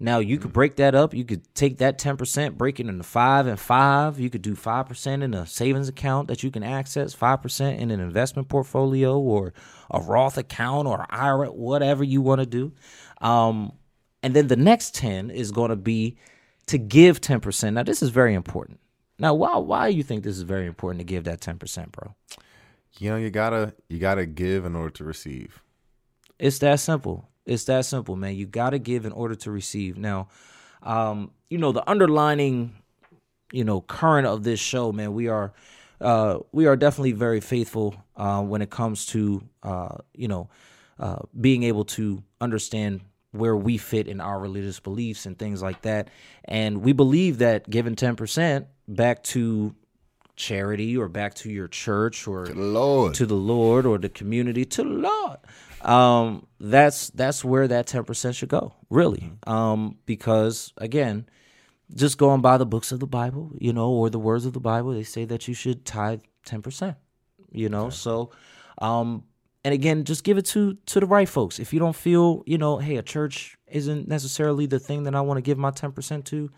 [0.00, 1.12] Now you could break that up.
[1.12, 4.20] You could take that 10%, break it into five and five.
[4.20, 8.00] You could do 5% in a savings account that you can access, 5% in an
[8.00, 9.52] investment portfolio or
[9.90, 12.72] a Roth account or IRA, whatever you want to do.
[13.20, 13.72] Um,
[14.22, 16.16] and then the next 10 is going to be
[16.66, 17.72] to give 10%.
[17.72, 18.78] Now this is very important.
[19.18, 22.14] Now, why why you think this is very important to give that 10%, bro?
[22.98, 25.60] You know, you gotta you gotta give in order to receive.
[26.38, 27.28] It's that simple.
[27.48, 28.36] It's that simple, man.
[28.36, 29.96] You got to give in order to receive.
[29.96, 30.28] Now,
[30.82, 32.74] um, you know, the underlining,
[33.52, 35.52] you know, current of this show, man, we are
[36.00, 40.48] uh we are definitely very faithful uh when it comes to uh, you know,
[41.00, 43.00] uh being able to understand
[43.32, 46.08] where we fit in our religious beliefs and things like that.
[46.44, 49.74] And we believe that giving 10% back to
[50.36, 53.14] charity or back to your church or Lord.
[53.14, 55.38] to the Lord or the community to the Lord.
[55.82, 59.32] Um, that's that's where that ten percent should go, really.
[59.46, 61.26] Um, because again,
[61.94, 64.60] just going by the books of the Bible, you know, or the words of the
[64.60, 66.96] Bible, they say that you should tithe ten percent.
[67.50, 68.30] You know, so
[68.80, 69.24] um,
[69.64, 71.58] and again, just give it to to the right folks.
[71.58, 75.20] If you don't feel, you know, hey, a church isn't necessarily the thing that I
[75.20, 76.50] want to give my ten percent to,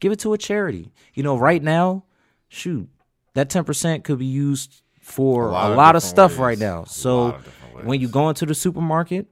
[0.00, 0.92] give it to a charity.
[1.14, 2.04] You know, right now,
[2.48, 2.88] shoot,
[3.34, 6.38] that ten percent could be used for a lot, lot of of stuff ways.
[6.40, 6.84] right now.
[6.84, 9.26] So lot of different when you go into the supermarket,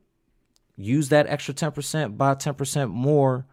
[0.76, 3.46] use that extra ten percent, buy ten percent more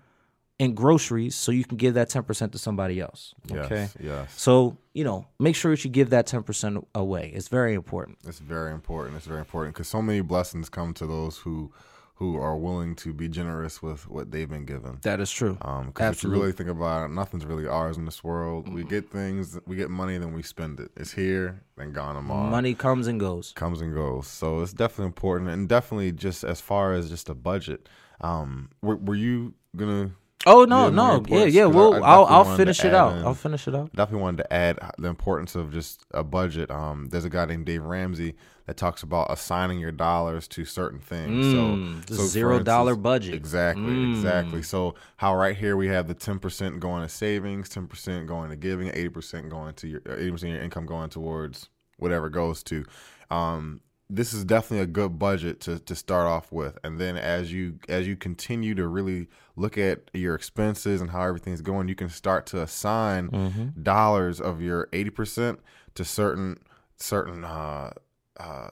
[0.59, 3.33] in groceries, so you can give that ten percent to somebody else.
[3.47, 3.87] Yes, Okay.
[3.99, 4.33] yes.
[4.39, 7.31] So you know, make sure that you give that ten percent away.
[7.35, 8.19] It's very important.
[8.25, 9.17] It's very important.
[9.17, 11.71] It's very important because so many blessings come to those who
[12.15, 14.99] who are willing to be generous with what they've been given.
[15.01, 15.57] That is true.
[15.61, 18.71] Um, because if you really think about it, nothing's really ours in this world.
[18.71, 20.91] We get things, we get money, then we spend it.
[20.95, 22.49] It's here, then gone tomorrow.
[22.49, 23.51] Money comes and goes.
[23.55, 24.27] comes and goes.
[24.27, 27.89] So it's definitely important, and definitely just as far as just a budget.
[28.21, 30.11] Um, were, were you gonna?
[30.45, 31.45] Oh no, no, yeah, yeah.
[31.45, 31.63] yeah.
[31.63, 33.17] 'Cause I- Well, I I'll I'll finish it out.
[33.17, 33.93] in- I'll finish it out.
[33.95, 36.69] Definitely wanted to add the importance of just a budget.
[36.69, 38.35] Um, there's a guy named Dave Ramsey
[38.65, 41.45] that talks about assigning your dollars to certain things.
[41.45, 43.33] Mm, so, so zero dollar instance- budget.
[43.35, 44.15] Exactly, Mm.
[44.15, 44.61] exactly.
[44.63, 48.49] So how right here we have the ten percent going to savings, ten percent going
[48.49, 52.29] to giving, eighty percent going to your eighty percent of your income going towards whatever
[52.29, 52.83] goes to.
[53.31, 53.79] Um,
[54.15, 57.79] this is definitely a good budget to, to start off with, and then as you
[57.89, 62.09] as you continue to really look at your expenses and how everything's going, you can
[62.09, 63.81] start to assign Mm-hmm.
[63.81, 65.59] dollars of your eighty percent
[65.95, 66.57] to certain
[66.97, 67.91] certain uh,
[68.39, 68.69] uh,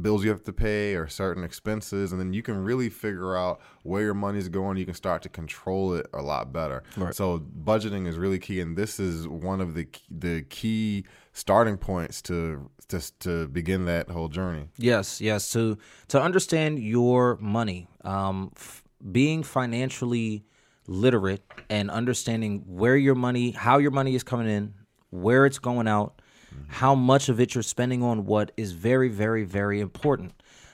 [0.00, 3.60] bills you have to pay or certain expenses, and then you can really figure out
[3.82, 4.76] where your money's going.
[4.76, 6.82] You can start to control it a lot better.
[6.96, 7.14] Right.
[7.14, 12.20] So budgeting is really key, and this is one of the the key starting points
[12.22, 14.68] to to to begin that whole journey.
[14.76, 15.52] Yes, yes.
[15.52, 15.78] To
[16.08, 20.44] to understand your money, um, f- being financially
[20.86, 24.74] literate and understanding where your money, how your money is coming in,
[25.10, 26.20] where it's going out,
[26.68, 30.32] how much of it you're spending on what is very, very, very important.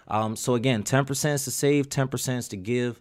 [0.09, 3.01] Um, so again, ten percent is to save, ten percent is to give,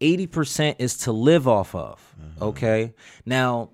[0.00, 2.14] eighty percent is to live off of.
[2.40, 2.94] Okay,
[3.24, 3.70] now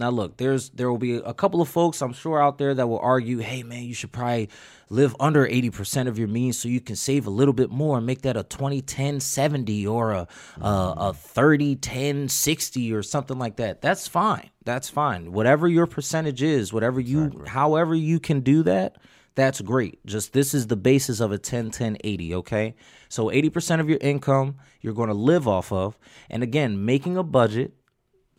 [0.00, 2.88] now look, there's there will be a couple of folks I'm sure out there that
[2.88, 4.48] will argue, "Hey man, you should probably
[4.88, 8.06] live under 80% of your means so you can save a little bit more and
[8.06, 10.26] make that a 20 10 70 or a
[10.60, 14.50] a, a 30 10 60 or something like that." That's fine.
[14.64, 15.32] That's fine.
[15.32, 18.96] Whatever your percentage is, whatever you however you can do that,
[19.34, 20.04] that's great.
[20.06, 22.74] Just this is the basis of a 10 10 80, okay?
[23.08, 25.98] So 80% of your income you're going to live off of.
[26.28, 27.74] And again, making a budget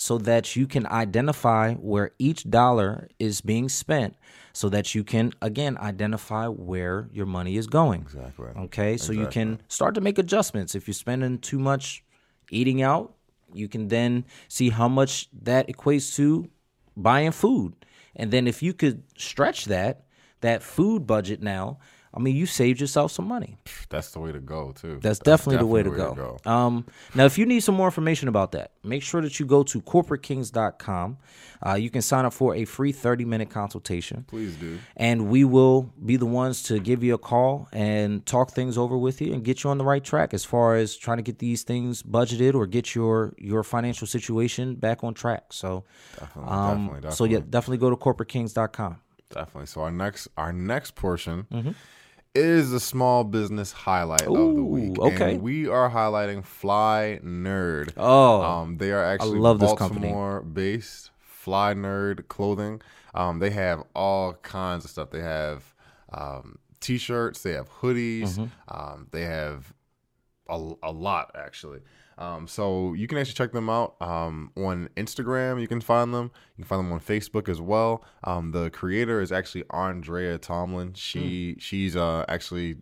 [0.01, 4.15] so that you can identify where each dollar is being spent
[4.51, 8.01] so that you can again identify where your money is going.
[8.01, 8.47] Exactly.
[8.57, 8.97] Okay?
[8.97, 12.03] So you can start to make adjustments if you're spending too much
[12.49, 13.13] eating out,
[13.53, 16.49] you can then see how much that equates to
[16.97, 17.75] buying food.
[18.15, 20.05] And then if you could stretch that
[20.41, 21.77] that food budget now,
[22.13, 23.57] I mean, you saved yourself some money.
[23.89, 24.99] That's the way to go too.
[25.01, 26.39] That's, definitely, the way, to, go.
[26.45, 26.85] Um,
[27.15, 29.81] now, if you need some more information about that, make sure that you go to
[29.81, 31.17] corporatekings.com.
[31.65, 34.25] Uh, you can sign up for a free 30 minute consultation.
[34.27, 34.79] Please do.
[34.97, 38.97] And we will be the ones to give you a call and talk things over
[38.97, 41.39] with you and get you on the right track as far as trying to get
[41.39, 45.53] these things budgeted or get your your financial situation back on track.
[45.53, 45.83] So,
[46.19, 47.51] Definitely, um, definitely, so yeah, definitely.
[47.51, 48.97] definitely go to corporatekings.com.
[49.29, 49.67] Definitely.
[49.67, 51.71] So our next our next portion Mm-hmm.
[52.33, 54.97] Is the small business highlight of the week.
[54.99, 55.33] okay.
[55.33, 57.93] And we are highlighting Fly Nerd.
[57.97, 60.07] Oh, Um, they are actually love this company.
[60.07, 62.81] Baltimore based Fly Nerd clothing.
[63.13, 65.09] Um, they have all kinds of stuff.
[65.09, 65.73] They have
[66.13, 67.43] um, t-shirts.
[67.43, 68.37] They have hoodies.
[68.37, 68.45] Mm-hmm.
[68.73, 69.73] Um, they have
[70.47, 71.79] a, a lot actually.
[72.21, 75.59] Um, so you can actually check them out um, on Instagram.
[75.59, 76.31] You can find them.
[76.55, 78.03] You can find them on Facebook as well.
[78.23, 80.93] Um, the creator is actually Andrea Tomlin.
[80.93, 82.77] She she's uh, actually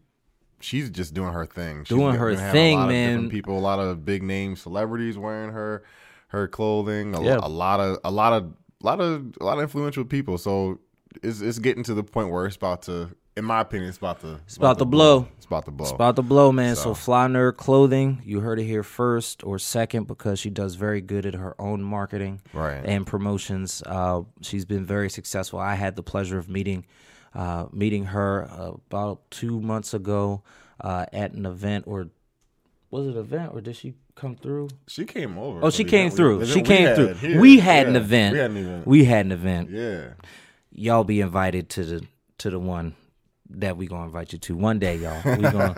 [0.60, 1.86] she's just doing her thing.
[1.86, 3.30] She's Doing her thing, man.
[3.30, 5.84] people, a lot of big name celebrities wearing her
[6.28, 7.16] her clothing.
[7.16, 7.40] A, Yeah.
[7.42, 10.38] a lot of a lot of a lot of a lot of influential people.
[10.38, 10.80] So
[11.24, 14.20] it's it's getting to the point where it's about to, in my opinion, it's about
[14.22, 15.28] to it's about to blow.
[15.38, 15.86] It's about to blow.
[15.86, 16.76] It's about to blow, man.
[16.76, 20.76] So, So- Fly Nerd Clothing, you heard it here first or second because she does
[20.76, 22.82] very good at her own marketing Right.
[22.86, 23.82] and promotions.
[23.86, 25.58] Uh, she's been very successful.
[25.58, 26.86] I had the pleasure of meeting
[27.34, 30.42] uh, meeting her uh, about two months ago
[30.82, 32.08] uh, at an event, or
[32.92, 34.68] was it an event, or did she come through?
[34.88, 35.60] She came over.
[35.64, 36.46] Oh, she came through.
[36.48, 37.14] She came through.
[37.14, 37.40] here.
[37.40, 38.34] We had an event.
[38.34, 38.88] We had an event.
[38.88, 39.70] We had an event.
[39.70, 40.08] yeah.
[40.74, 42.06] Y'all be invited to the
[42.40, 42.96] to the one
[43.52, 45.22] that we gonna invite you to one day, y'all.
[45.26, 45.76] We gonna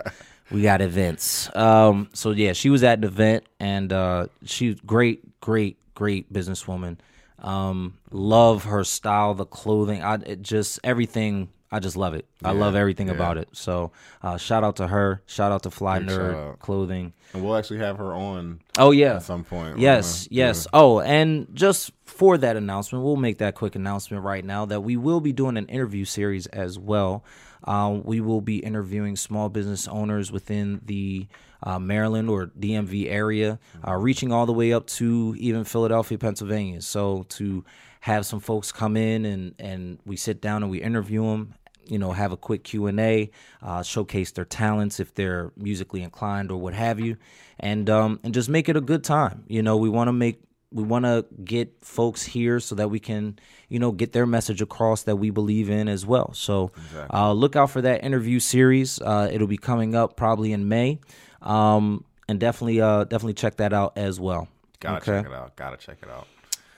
[0.50, 1.54] we got events.
[1.56, 6.98] Um, so yeah, she was at the event and uh, she's great, great, great businesswoman.
[7.38, 10.02] Um, love her style, the clothing.
[10.02, 11.48] I it just everything.
[11.74, 12.26] I just love it.
[12.44, 13.14] I love everything yeah.
[13.14, 13.48] about it.
[13.52, 13.92] So
[14.22, 15.22] uh, shout out to her.
[15.24, 16.58] Shout out to Fly Big Nerd.
[16.58, 17.14] Clothing.
[17.32, 19.78] And we'll actually have her on Oh yeah, at some point.
[19.78, 20.66] Yes, gonna- yes.
[20.74, 24.98] Oh, and just for that announcement, we'll make that quick announcement right now that we
[24.98, 27.24] will be doing an interview series as well.
[27.64, 31.26] Um, we will be interviewing small business owners within the
[31.62, 36.82] uh, Maryland or DMV area, uh, reaching all the way up to even Philadelphia, Pennsylvania.
[36.82, 37.64] So to
[38.00, 41.54] have some folks come in and and we sit down and we interview them
[41.86, 43.30] you know have a quick q&a
[43.62, 47.16] uh, showcase their talents if they're musically inclined or what have you
[47.60, 50.40] and um, and just make it a good time you know we want to make
[50.72, 54.60] we want to get folks here so that we can you know get their message
[54.62, 56.32] across that we believe in as well.
[56.34, 56.72] So
[57.12, 59.00] uh, look out for that interview series.
[59.00, 60.98] Uh, it'll be coming up probably in may.
[61.40, 64.48] Um, and definitely uh, definitely check that out as well.
[64.80, 65.22] Gotta Okay.
[65.22, 65.56] check it out.
[65.56, 66.26] Gotta check it out.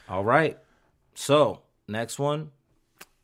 [0.09, 0.59] all right.
[1.15, 2.51] So next one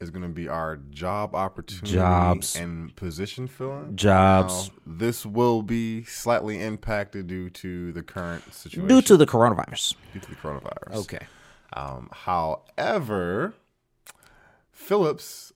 [0.00, 2.56] Is gonna be our job opportunity Jobs.
[2.56, 3.96] and position filling.
[3.96, 4.68] Jobs.
[4.68, 9.96] Now, this will be slightly impacted due to the current situation due to the coronavirus
[10.14, 10.94] due to the coronavirus.
[10.94, 11.26] okay
[11.74, 13.52] Um, however,
[14.72, 15.52] Phillips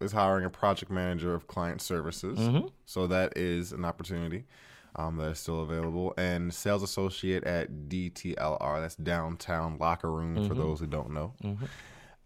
[0.00, 2.68] is hiring a project manager of client services, Mm-hmm.
[2.86, 4.44] so that is an opportunity
[4.94, 6.14] um, that is still available.
[6.16, 10.46] And sales associate at DTLR, that's downtown locker room Mm-hmm.
[10.46, 11.34] for those who don't know,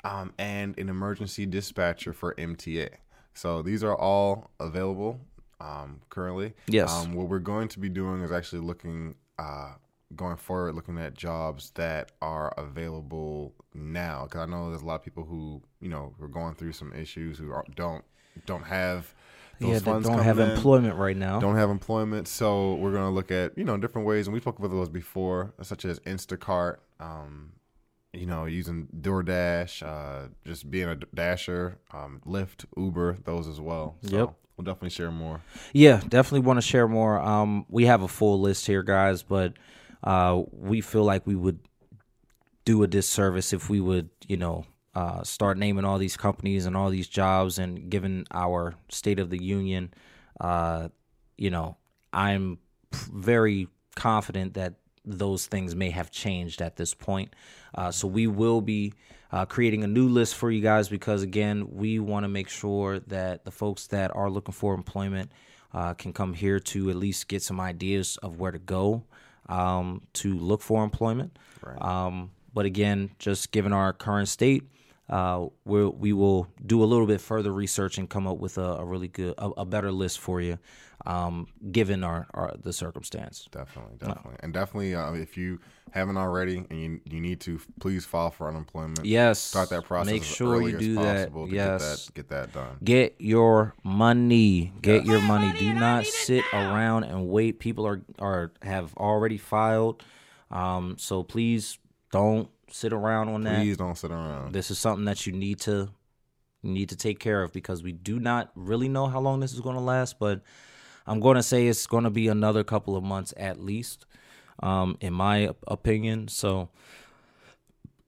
[0.06, 2.88] um, and an emergency dispatcher for MTA.
[3.34, 5.20] So these are all available
[5.60, 6.54] um, currently.
[6.68, 6.92] Yes.
[6.92, 9.72] Um, what we're going to be doing is actually looking uh,
[10.14, 14.24] going forward, looking at jobs that are available now.
[14.24, 16.72] Because I know there's a lot of people who you know who are going through
[16.72, 18.04] some issues who are, don't
[18.46, 19.12] don't have
[19.58, 23.14] those yeah don't have in, employment right now Don't have employment, so we're going to
[23.14, 26.76] look at you know different ways, and we spoke about those before, such as Instacart.
[27.00, 27.52] Um,
[28.16, 33.96] you know, using DoorDash, uh, just being a dasher, um, Lyft, Uber, those as well.
[34.02, 34.34] So Yep.
[34.56, 35.42] We'll definitely share more.
[35.74, 37.20] Yeah, definitely want to share more.
[37.20, 39.52] Um, we have a full list here, guys, but
[40.02, 41.58] uh, we feel like we would
[42.64, 44.64] do a disservice if we would, you know,
[44.94, 47.58] uh, start naming all these companies and all these jobs.
[47.58, 49.92] And given our state of the union,
[50.40, 50.88] uh,
[51.36, 51.76] you know,
[52.14, 52.58] I'm
[52.92, 54.76] very confident that
[55.06, 57.34] those things may have changed at this point.
[57.74, 58.92] Uh, so we will be
[59.32, 62.98] uh, creating a new list for you guys because again, we want to make sure
[63.00, 65.30] that the folks that are looking for employment
[65.72, 69.04] uh, can come here to at least get some ideas of where to go
[69.48, 71.38] um, to look for employment.
[71.62, 71.80] Right.
[71.80, 74.64] Um, but again, just given our current state,
[75.08, 78.76] uh, we'll, we will do a little bit further research and come up with a,
[78.78, 80.58] a really good, a, a better list for you,
[81.06, 83.48] um, given our, our the circumstance.
[83.50, 85.60] Definitely, definitely, and definitely, uh, if you
[85.92, 89.04] haven't already and you you need to, please file for unemployment.
[89.04, 90.12] Yes, start that process.
[90.12, 91.32] Make sure early you do that.
[91.32, 92.76] to Yes, get that, get that done.
[92.82, 94.72] Get your money.
[94.82, 95.56] Get your money.
[95.58, 97.60] Do not sit around and wait.
[97.60, 100.02] People are are have already filed.
[100.50, 101.78] Um, so please
[102.10, 103.60] don't sit around on that.
[103.60, 104.52] Please don't sit around.
[104.52, 105.90] This is something that you need to
[106.62, 109.60] need to take care of because we do not really know how long this is
[109.60, 110.40] going to last, but
[111.06, 114.06] I'm going to say it's going to be another couple of months at least,
[114.62, 116.28] um, in my opinion.
[116.28, 116.68] So,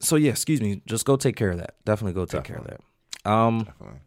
[0.01, 0.83] so yeah, excuse me.
[0.87, 1.75] Just go take care of that.
[1.85, 3.31] Definitely go take care of that.
[3.31, 4.01] Um, Definitely.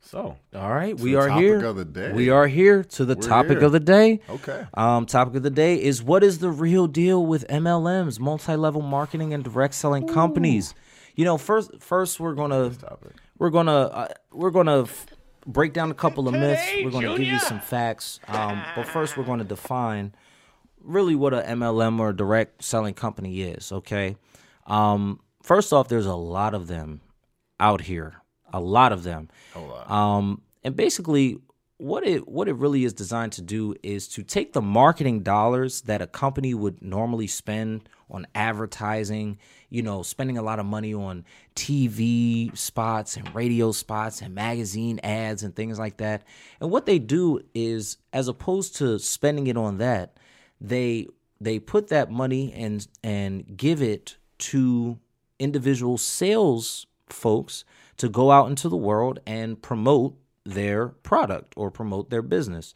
[0.00, 1.64] So, all right, To we the are topic here.
[1.64, 2.12] of the day.
[2.12, 3.64] We are here to the We're topic here.
[3.66, 4.20] of the day.
[4.28, 4.66] okay.
[4.74, 9.32] Um, topic of the day is what is the real deal with MLMs, multi-level marketing
[9.32, 10.74] and direct selling companies?
[11.16, 13.12] You know, first, first we're gonna Topic.
[13.38, 15.06] we're gonna uh, we're gonna f-
[15.46, 16.62] break down a couple of myths.
[16.82, 18.20] We're gonna give you some facts.
[18.28, 20.14] Um, but first, we're gonna define
[20.80, 23.72] really what a MLM or a direct selling company is.
[23.72, 24.16] Okay.
[24.66, 27.00] Um, first off, there's a lot of them
[27.60, 28.16] out here.
[28.52, 29.28] A lot of them.
[29.54, 29.90] Whole lot.
[29.90, 31.38] Um, and basically,
[31.82, 35.80] what it what it really is designed to do is to take the marketing dollars
[35.82, 39.36] that a company would normally spend on advertising,
[39.68, 41.24] you know, spending a lot of money on
[41.56, 46.22] TV spots and radio spots and magazine ads and things like that.
[46.60, 50.18] And what they do is, as opposed to spending it on that,
[50.60, 51.08] they
[51.40, 55.00] they put that money and and give it to
[55.40, 57.64] individual sales folks
[57.96, 62.74] to go out into the world and promote their product or promote their business.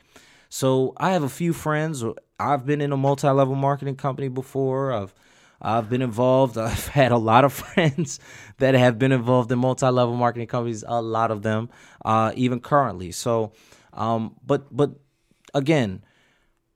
[0.48, 2.04] So I have a few friends.
[2.38, 4.92] I've been in a multi-level marketing company before.
[4.92, 5.14] I've
[5.60, 6.58] I've been involved.
[6.58, 8.20] I've had a lot of friends
[8.58, 10.84] that have been involved in multi-level marketing companies.
[10.86, 11.70] A lot of them,
[12.04, 13.12] uh, even currently.
[13.12, 13.52] So,
[13.92, 14.92] um, but but
[15.54, 16.02] again,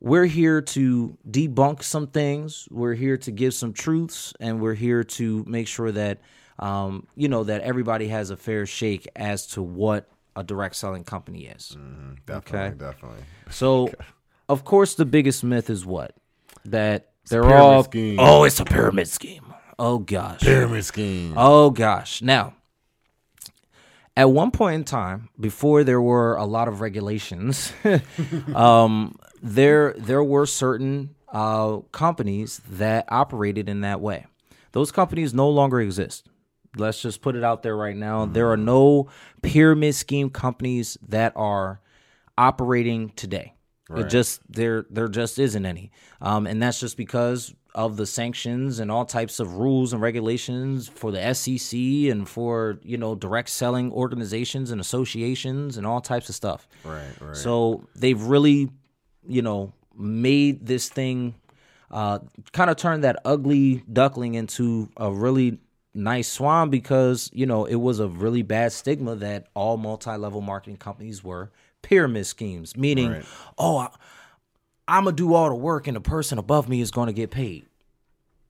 [0.01, 2.67] we're here to debunk some things.
[2.71, 6.19] We're here to give some truths, and we're here to make sure that
[6.59, 10.09] um, you know that everybody has a fair shake as to what
[10.41, 11.77] a direct selling company is.
[12.27, 12.77] Definitely, okay.
[12.77, 13.25] definitely.
[13.51, 13.93] So,
[14.49, 16.17] of course, the biggest myth is what
[16.65, 18.17] that they're pyramid all scheme.
[18.19, 19.55] oh, it's a pyramid scheme.
[19.79, 20.41] Oh gosh.
[20.41, 21.35] Pyramid scheme.
[21.37, 22.23] Oh gosh.
[22.23, 22.55] Now,
[24.17, 27.73] at one point in time, before there were a lot of regulations,
[28.55, 34.27] um, there there were certain uh, companies that operated in that way.
[34.73, 36.27] Those companies no longer exist.
[36.77, 38.27] Let's just put it out there right now.
[38.27, 39.09] There are no
[39.43, 41.81] pyramid scheme companies that are
[42.39, 43.55] operating today.
[43.93, 45.91] It just there there just isn't any,
[46.21, 50.89] um, and that's just because of the sanctions and all types of rules and regulations
[50.89, 51.79] for the SEC
[52.11, 56.69] and for you know direct selling organizations and associations and all types of stuff.
[56.85, 57.37] Right, right.
[57.37, 58.71] So they've really,
[59.27, 61.35] you know, made this thing
[61.91, 62.21] uh,
[62.53, 65.59] kind of turned that ugly duckling into a really
[65.95, 70.77] nice swan because you know it was a really bad stigma that all multi-level marketing
[70.77, 71.51] companies were
[71.83, 73.25] pyramid schemes, meaning, Right.
[73.59, 73.89] oh, I,
[74.87, 77.67] I'm gonna do all the work and the person above me is gonna get paid.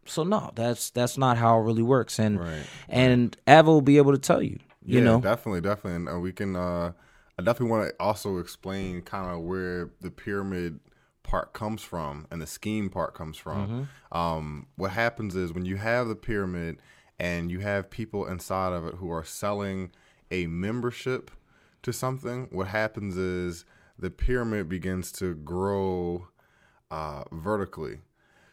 [0.07, 3.99] So no, that's that's not how it really works, and Right, and Ava will be
[3.99, 4.59] able to tell you.
[4.85, 6.57] You yeah, know, definitely, definitely, and uh, we can.
[6.57, 6.93] Uh,
[7.39, 10.81] I definitely want to also explain kind of where the pyramid
[11.23, 13.89] part comes from and the scheme part comes from.
[14.13, 16.79] Um, what happens is when you have the pyramid
[17.21, 19.91] and you have people inside of it who are selling
[20.31, 21.31] a membership
[21.83, 23.67] to something, what happens is
[23.99, 26.29] the pyramid begins to grow
[26.91, 27.99] uh, vertically.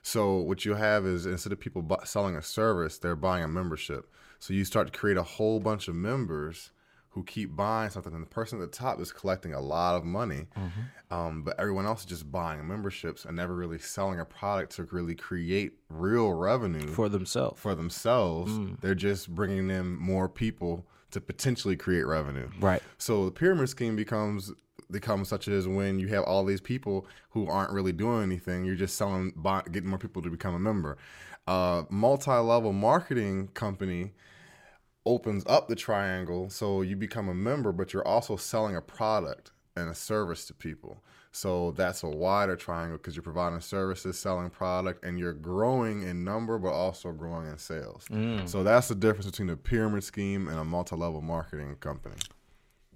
[0.01, 3.47] So what you have is instead of people bu- selling a service, they're buying a
[3.47, 4.11] membership.
[4.37, 6.71] So you start to create a whole bunch of members
[7.17, 10.05] who keep buying something, and the person at the top is collecting a lot of
[10.05, 10.45] money,
[11.09, 14.83] um, but everyone else is just buying memberships and never really selling a product to
[14.83, 17.59] really create real revenue for themselves.
[17.59, 18.51] for themselves.
[18.51, 18.79] Mm.
[18.81, 22.49] They're just bringing in more people to potentially create revenue.
[22.59, 22.83] Right.
[22.99, 24.51] So the pyramid scheme becomes
[24.91, 28.63] becomes such as when you have all these people who aren't really doing anything.
[28.63, 30.99] You're just selling, buy, getting more people to become a member.
[31.47, 34.11] Uh, multi-level marketing company
[35.07, 39.51] opens up the triangle, so you become a member, but you're also selling a product.
[39.75, 41.03] and a service to people.
[41.31, 46.23] So that's a wider triangle because you're providing services, selling product, and you're growing in
[46.23, 48.05] number, but also growing in sales.
[48.09, 48.49] Mm.
[48.49, 52.15] So that's the difference between a pyramid scheme and a multi-level marketing company.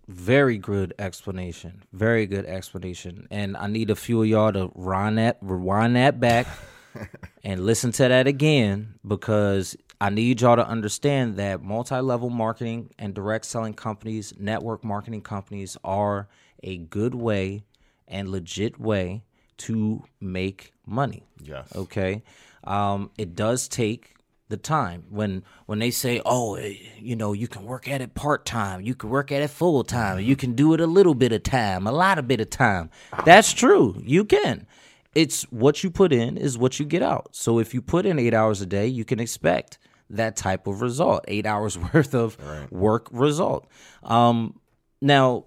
[0.08, 1.84] Very good explanation.
[1.94, 3.28] Very good explanation.
[3.30, 6.48] And I need a few of y'all to rewind that, rewind that back
[7.44, 12.90] and listen to that again because I need y'all to understand that multi level marketing
[12.98, 16.28] and direct selling companies, network marketing companies are
[16.64, 17.66] a good way
[18.08, 19.22] and legit way
[19.58, 21.28] to make money.
[21.40, 21.72] Yes.
[21.76, 22.24] Okay.
[22.64, 24.16] Um, it does take
[24.50, 28.16] the time when when they say, "Oh, eh, you know, you can work at it
[28.16, 31.14] part time, you can work at it full time, you can do it a little
[31.14, 32.90] bit of time, a lot of bit of time."
[33.24, 34.02] That's true.
[34.04, 34.66] You can.
[35.14, 37.36] It's what you put in is what you get out.
[37.36, 39.78] So if you put in eight hours a day, you can expect
[40.12, 42.38] that type of result, eight hours worth of
[42.72, 43.68] work result.
[44.04, 44.60] Um,
[45.02, 45.46] now,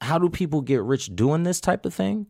[0.00, 2.26] how do people get rich doing this type of thing?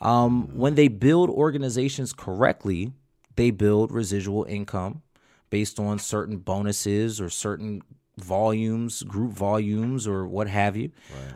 [0.00, 2.92] Um, when they build organizations correctly,
[3.36, 5.02] they build residual income
[5.50, 7.82] based on certain bonuses or certain
[8.16, 10.90] volumes, group volumes, or what have you.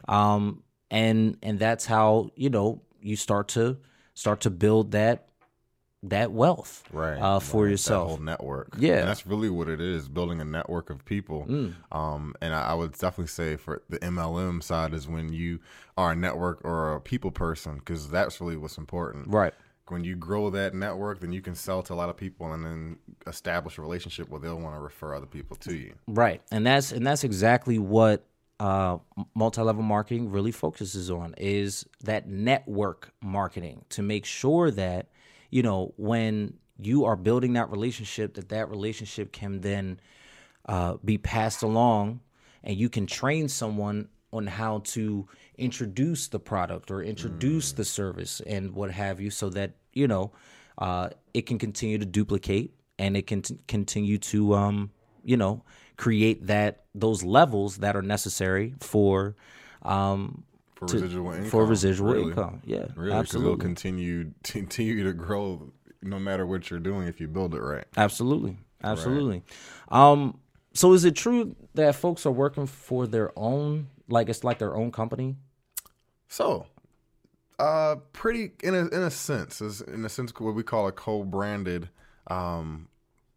[0.09, 3.79] Um, and and that's how you know you start to
[4.15, 5.29] start to build that
[6.09, 8.09] that wealth right uh, for yourself.
[8.09, 8.99] whole network Yeah.
[8.99, 11.47] and that's really what it is building a network of people
[11.93, 15.61] um, and I, I would definitely say for the mlm side is when you
[15.97, 19.55] are a network or a people person because that's really what's important Right.
[19.89, 22.65] when you grow that network then you can sell to a lot of people and
[22.65, 26.67] then establish a relationship where they'll want to refer other people to you Right, and
[26.67, 28.25] that's and that's exactly what
[28.61, 28.99] uh,
[29.35, 35.09] multi-level marketing really focuses on is that network marketing to make sure that
[35.55, 40.01] you know when you are building that relationship that that relationship can then
[40.67, 42.21] uh, be passed along
[42.65, 48.43] and you can train someone on how to introduce the product or introduce the service
[48.49, 50.33] and what have you so that you know
[50.79, 54.91] uh, it can continue to duplicate and it can t- continue to um,
[55.23, 55.63] you know
[55.97, 59.37] create that those levels that are necessary for
[59.83, 60.43] um,
[60.87, 62.29] for to- residual income for residual really.
[62.31, 65.73] income yeah really it'll absolutely continue continue to grow
[66.03, 68.59] no matter what you're doing if you build it right Absolutely.
[68.83, 69.43] Absolutely.
[69.89, 70.39] Um,
[70.75, 74.77] so is it true that folks are working for their own like it's like their
[74.77, 75.37] own company?
[76.29, 76.67] So,
[77.59, 80.93] uh, pretty in a in a sense, is in a sense what we call a
[80.93, 81.89] co-branded
[82.27, 82.89] um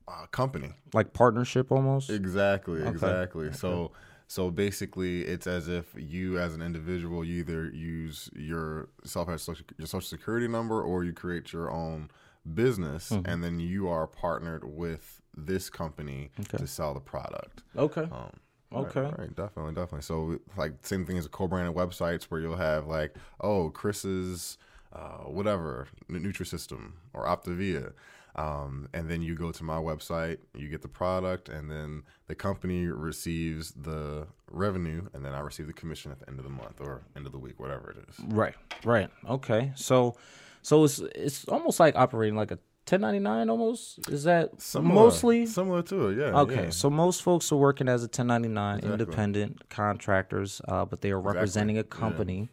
[0.08, 0.72] uh, company.
[0.94, 2.10] Like partnership almost?
[2.10, 3.52] Exactly, exactly.
[3.54, 3.92] So,
[4.28, 9.88] so basically, it's as if you, as an individual, you either use your self your
[9.88, 12.10] social security number or you create your own
[12.54, 17.64] business, and then you are partnered with this company to sell the product.
[17.78, 18.08] Okay.
[18.12, 18.32] Um,
[18.74, 19.00] Okay.
[19.00, 20.02] Right, right, definitely, definitely.
[20.02, 24.58] So, like, same thing as a co-branded websites where you'll have like, oh, Chris's,
[24.92, 27.94] uh, whatever, Nutrisystem or Optavia,
[28.38, 32.36] um, and then you go to my website, you get the product, and then the
[32.36, 36.52] company receives the revenue, and then I receive the commission at the end of the
[36.52, 38.20] month or end of the week, whatever it is.
[38.28, 38.56] Right.
[38.84, 39.10] Right.
[39.28, 39.72] Okay.
[39.76, 40.16] So
[40.62, 42.60] so it's it's almost like operating like a
[42.90, 44.08] 1099 almost?
[44.10, 46.40] Is that Similar- mostly similar to it, yeah.
[46.40, 46.70] Okay, yeah.
[46.70, 51.78] so most folks are working as a 1099 independent contractors, uh, but they are representing
[51.78, 52.50] a company,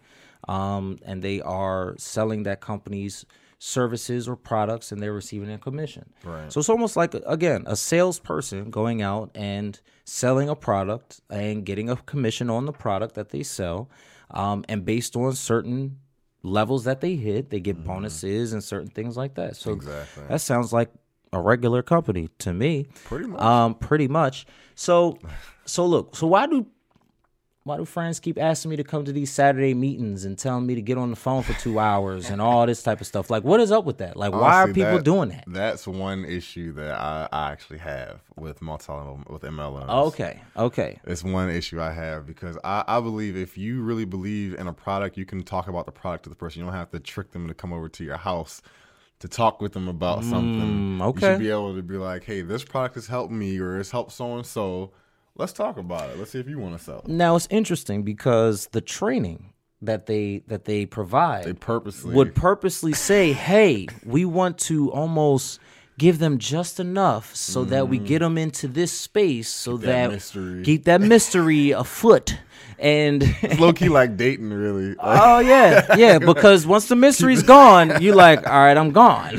[0.49, 3.25] um, and they are selling that company's
[3.65, 6.13] services or products, and they're receiving a commission.
[6.23, 6.53] Right.
[6.53, 11.89] So it's almost like again a salesperson going out and selling a product and getting
[11.89, 13.89] a commission on the product that they sell,
[14.31, 15.99] um, and based on certain
[16.43, 19.57] levels that they hit, they get bonuses and certain things like that.
[19.57, 20.25] So Exactly.
[20.29, 20.91] that sounds like
[21.33, 22.87] a regular company to me.
[23.07, 23.41] Pretty much.
[23.41, 24.45] Um, pretty much.
[24.75, 25.19] So,
[25.65, 26.15] so look.
[26.17, 26.67] So why do
[27.65, 30.75] why do friends keep asking me to come to these Saturday meetings and telling me
[30.75, 33.31] to get on the phone for two hours and all this type of stuff?
[33.31, 34.19] Like, what is up with that?
[34.19, 35.45] Like, why are people that- doing that?
[35.47, 38.93] That's one issue that I, I actually have with multi
[39.31, 39.89] with MLMs.
[40.09, 44.55] Okay, okay, It's one issue I have because I, I believe if you really believe
[44.55, 46.61] in a product, you can talk about the product to the person.
[46.61, 48.61] You don't have to trick them to come over to your house
[49.21, 51.01] to talk with them about something.
[51.01, 51.29] Okay.
[51.29, 53.91] You should be able to be like, hey, this product has helped me or it's
[53.91, 54.93] helped so and so.
[55.37, 56.19] Let's talk about it.
[56.19, 57.09] Let's see if you want to sell it.
[57.09, 62.93] Now it's interesting because the training that they that they provide They purposely would purposely
[62.93, 65.59] say, "Hey, we want to almost
[65.99, 68.27] give them just enough so that we get mm.
[68.27, 70.63] them into this space so that that, mystery.
[70.63, 72.39] keep that mystery afoot."
[72.79, 73.25] And
[73.59, 74.95] low key like dating, really.
[74.95, 79.37] Like, oh yeah, yeah, because once the mystery's gone, you're like, "All right, I'm gone."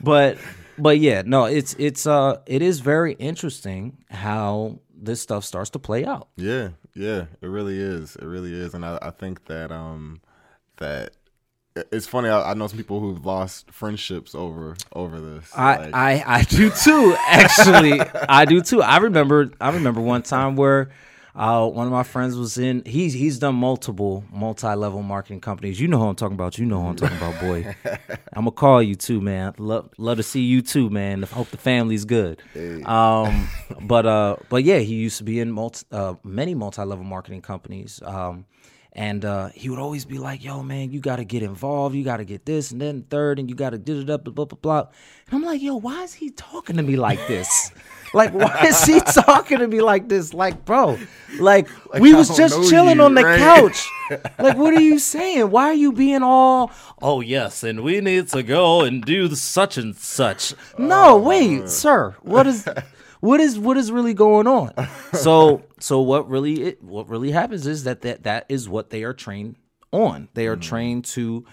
[0.00, 0.36] but
[0.78, 5.78] but yeah, no, it's it's uh it is very interesting how this stuff starts to
[5.78, 6.28] play out.
[6.36, 8.16] Yeah, yeah, it really is.
[8.16, 10.20] It really is, and I, I think that um
[10.76, 11.12] that
[11.74, 12.28] it's funny.
[12.28, 15.50] I, I know some people who've lost friendships over over this.
[15.56, 17.16] I, Like, I, I do too.
[17.26, 18.82] Actually, I do too.
[18.82, 20.90] I remember I remember one time where
[21.36, 22.82] uh, one of my friends was in.
[22.86, 25.80] He's he's done multiple multi level marketing companies.
[25.80, 26.58] You know who I'm talking about.
[26.58, 27.74] You know who I'm talking about, boy.
[28.32, 29.52] I'm gonna call you too, man.
[29.58, 31.22] Love love to see you too, man.
[31.22, 32.40] Hope the family's good.
[32.86, 33.48] Um,
[33.82, 37.42] but uh, but yeah, he used to be in multi, uh, many multi level marketing
[37.42, 38.00] companies.
[38.04, 38.46] Um,
[38.94, 41.96] and uh, he would always be like, "Yo, man, you got to get involved.
[41.96, 44.24] You got to get this and then third, and you got to do it up,
[44.24, 44.88] blah blah blah."
[45.26, 47.72] And I'm like, "Yo, why is he talking to me like this?
[48.14, 50.32] like, why is he talking to me like this?
[50.32, 50.98] Like, bro,
[51.38, 51.68] like,
[51.98, 53.38] we I was just chilling you, on the right?
[53.38, 53.86] couch.
[54.38, 55.50] like, what are you saying?
[55.50, 56.70] Why are you being all?
[57.02, 60.54] Oh yes, and we need to go and do the such and such.
[60.78, 62.68] No, wait, sir, what is?
[63.24, 64.72] What is what is really going on?
[65.14, 69.04] So so what really it, what really happens is that, that that is what they
[69.04, 69.56] are trained
[69.92, 70.28] on.
[70.34, 71.44] They are trained to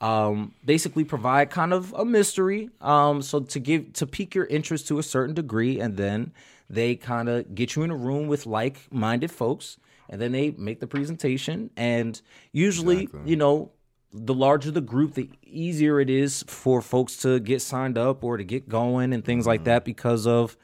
[0.00, 4.86] um, basically provide kind of a mystery um, so to give to pique your interest
[4.88, 6.32] to a certain degree and then
[6.70, 10.78] they kind of get you in a room with like-minded folks and then they make
[10.80, 11.70] the presentation.
[11.76, 12.20] And
[12.52, 13.72] usually you know
[14.12, 18.36] the larger the group, the easier it is for folks to get signed up or
[18.36, 20.56] to get going and things like that because of,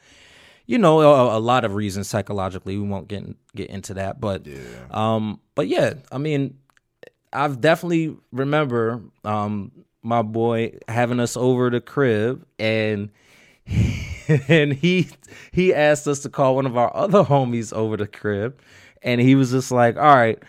[0.65, 2.77] you know, a, a lot of reasons psychologically.
[2.77, 4.45] We won't get in- get into that, but
[4.91, 6.57] um, but yeah, I mean,
[7.33, 13.09] I've definitely remember um my boy having us over the crib and
[14.47, 15.09] and he
[15.51, 18.59] he asked us to call one of our other homies over the crib
[19.01, 20.41] and he was just like all right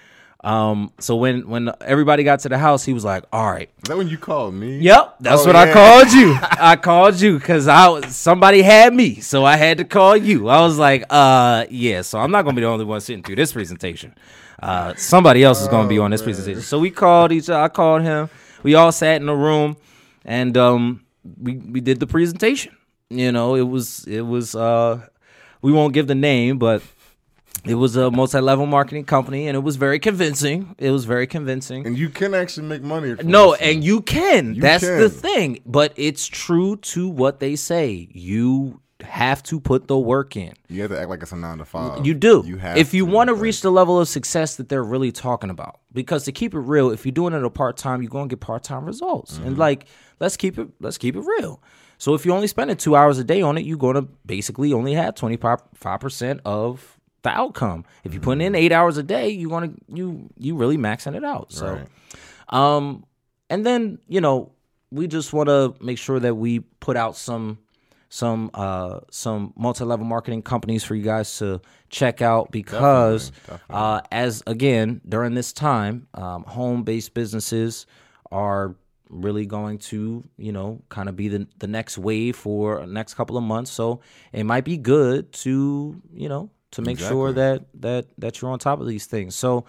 [0.47, 3.88] um so when when everybody got to the house he was like all right is
[3.88, 4.78] that when you called me?
[4.78, 6.38] Yep, that's Oh, what I called you.
[6.40, 10.49] I called you because I was somebody had me, so I had to call you.
[10.49, 12.03] I was like, uh, yeah.
[12.03, 14.14] So I'm not gonna be the only one sitting through this presentation.
[14.62, 16.62] Uh, somebody else is gonna be on this presentation.
[16.62, 17.61] So we called each other.
[17.61, 18.28] I called him.
[18.62, 19.76] We all sat in a room,
[20.24, 21.05] and um,
[21.42, 22.74] we we did the presentation.
[23.11, 25.07] You know, it was it was uh,
[25.62, 26.82] we won't give the name, but
[27.67, 30.75] it was a multi-level marketing company, and it was very convincing.
[30.79, 31.87] It was very convincing.
[31.87, 33.14] And you can actually make money.
[33.23, 34.55] No, and you can.
[34.55, 35.61] You That's the thing.
[35.67, 38.09] But it's true to what they say.
[38.12, 40.55] You have to put the work in.
[40.69, 42.07] you have to act like it's a nine to five.
[42.07, 42.43] You do.
[42.47, 45.51] You have if you want to reach the level of success that they're really talking
[45.51, 45.81] about.
[45.93, 48.41] Because to keep it real, if you're doing it a part time, you're gonna get
[48.41, 49.35] part time results.
[49.35, 49.47] Mm-hmm.
[49.47, 49.87] And like,
[50.21, 51.62] let's keep it let's keep it real.
[51.99, 54.95] So if you're only spending two hours a day on it, you're gonna basically only
[54.95, 56.95] have twenty five percent of
[57.27, 57.85] the outcome.
[58.05, 58.62] If you're putting in Mm-hmm.
[58.64, 61.53] eight hours a day, you gonna you you really maxing it out.
[61.53, 61.89] So Right.
[62.49, 63.05] um,
[63.51, 64.53] and then you know
[64.91, 67.59] we just want to make sure that we put out some
[68.09, 71.61] some uh some multi-level marketing companies for you guys to
[71.91, 73.33] check out because
[73.70, 77.85] uh as again during this time um home-based businesses
[78.31, 78.77] are
[79.11, 83.14] really going to you know kind of be the the next wave for the next
[83.14, 84.01] couple of months so
[84.33, 88.59] it might be good to you know to make sure that that that you're on
[88.59, 89.64] top of these things so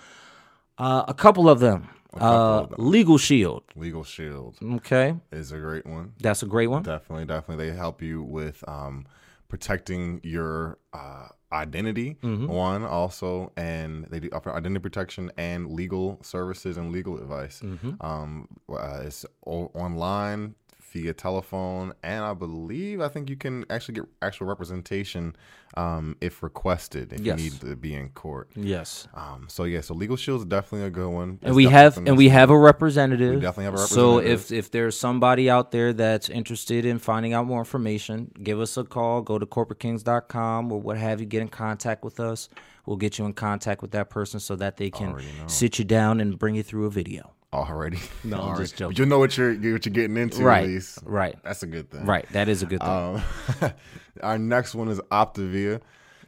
[0.77, 1.89] uh, a couple of them
[2.19, 6.13] uh legal shield Legal Shield okay is a great one.
[6.19, 7.69] that's a great one Definitely, definitely.
[7.69, 9.05] They help you with um,
[9.49, 12.47] protecting your uh, identity, Mm-hmm.
[12.47, 17.61] one also, and they do offer identity protection and legal services and legal advice.
[17.63, 18.03] Mm-hmm.
[18.05, 20.55] Um, uh, it's o- online
[20.91, 25.35] via telephone, and I believe I think you can actually get actual representation
[25.75, 27.37] um, if requested if Yes.
[27.37, 28.49] you need to be in court.
[28.55, 31.39] yes Um, so yeah, so Legal Shield is definitely a good one.
[31.43, 33.35] and we have and we have a representative.
[33.35, 34.41] We definitely have a representative.
[34.41, 38.59] So if if there's somebody out there that's interested in finding out more information, give
[38.59, 39.21] us a call.
[39.21, 41.25] Go to corporatekings.com or what have you.
[41.25, 42.49] Get in contact with us.
[42.85, 45.17] We'll get you in contact with that person so that they can
[45.47, 47.33] sit you down and bring you through a video.
[47.53, 47.99] Already.
[48.23, 48.63] No, Already.
[48.63, 48.93] just joking.
[48.93, 50.99] But you know what you're what you're getting into, Right, At least.
[51.03, 51.35] right.
[51.43, 52.05] That's a good thing.
[52.05, 52.27] Right.
[52.33, 52.89] That is a good thing.
[52.89, 53.21] Um,
[54.21, 55.81] our next one is Optavia.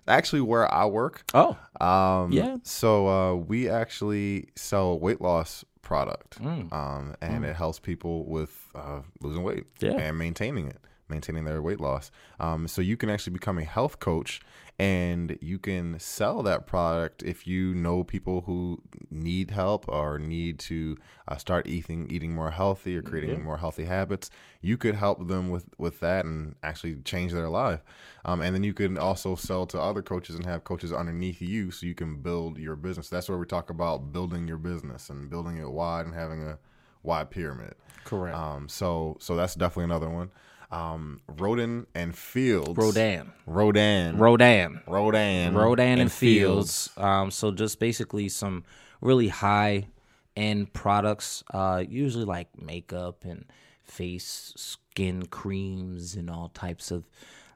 [0.07, 1.23] Actually, where I work.
[1.33, 1.55] oh,
[1.85, 2.57] Um, Yeah.
[2.63, 6.71] So uh, we actually sell a weight loss product, Mm.
[6.73, 9.91] um, and it helps people with uh, losing weight Yeah.
[9.91, 10.77] and maintaining it,
[11.09, 12.11] maintaining their weight loss.
[12.39, 14.41] Um, so you can actually become a health coach,
[14.77, 18.81] and you can sell that product if you know people who
[19.11, 20.97] need help or need to
[21.27, 24.29] uh, start eating eating more healthy or creating more healthy habits.
[24.61, 27.83] You could help them with with that and actually change their life.
[28.25, 31.71] Um, and then you can also sell to other coaches and have coaches underneath you
[31.71, 33.09] so you can build your business.
[33.09, 36.57] That's where we talk about building your business and building it wide and having a
[37.03, 37.75] wide pyramid.
[38.03, 38.37] correct.
[38.37, 40.31] Um, so so that's definitely another one.
[40.71, 42.77] Um, Rodan and Fields.
[42.77, 43.31] Rodan.
[43.45, 44.17] Rodan.
[44.17, 44.81] Rodan.
[44.87, 45.55] Rodan.
[45.55, 46.89] Rodan and, Fields.
[46.97, 48.63] Um, so just basically some
[49.01, 49.87] really high
[50.35, 53.45] end products, uh, usually like makeup and
[53.83, 57.09] face skin creams and all types of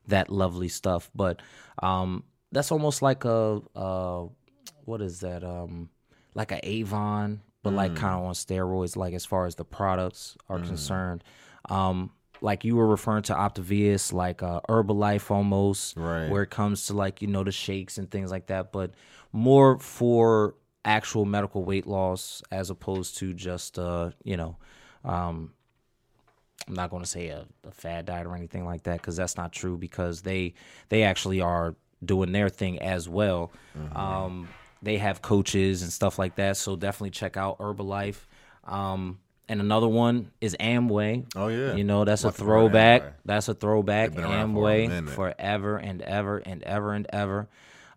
[0.07, 1.11] that lovely stuff.
[1.13, 1.41] But
[1.81, 4.25] um, that's almost like a uh,
[4.85, 5.43] what is that?
[5.43, 5.89] Um,
[6.33, 8.97] like a Avon, but like kind of on steroids.
[8.97, 11.23] Like as far as the products are concerned.
[11.69, 12.11] Um,
[12.43, 16.27] like you were referring to Optavia, like uh, Herbalife almost, Right.
[16.29, 18.91] where it comes to like you know the shakes and things like that, but
[19.31, 24.57] more for actual medical weight loss as opposed to just uh you know
[25.05, 25.53] um
[26.67, 29.35] I'm not going to say a, a fad diet or anything like that because that's
[29.37, 30.53] not true because they
[30.89, 33.51] they actually are doing their thing as well.
[33.95, 34.47] Um,
[34.81, 38.25] they have coaches and stuff like that, so definitely check out Herbalife.
[38.65, 39.19] Um,
[39.49, 41.25] and another one is Amway.
[41.35, 41.75] Oh, yeah.
[41.75, 43.13] you know that's a Nothing wrong with throwback.
[43.25, 44.09] That's a throwback.
[44.09, 45.09] They've been around for a Amway minute.
[45.13, 47.47] forever and ever and ever and ever.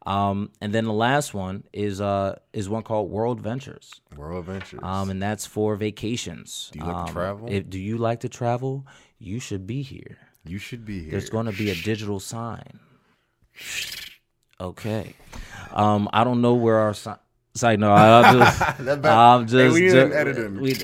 [0.05, 4.01] Um, and then the last one is uh is one called World Ventures.
[4.17, 4.81] World Ventures.
[4.83, 6.71] Um, and that's for vacations.
[6.73, 7.49] Do you like to Um, travel?
[7.51, 8.87] If, do you like to travel?
[9.19, 10.19] You should be here.
[10.45, 11.11] you should be here.
[11.11, 12.79] There's going to be a digital sign.
[14.61, 15.15] Okay.
[15.73, 17.81] Um, I don't know where our sign.
[17.81, 18.63] No, I'm just,
[19.05, 20.61] I'm Hey, just, we need ju- an editing.
[20.61, 20.75] we-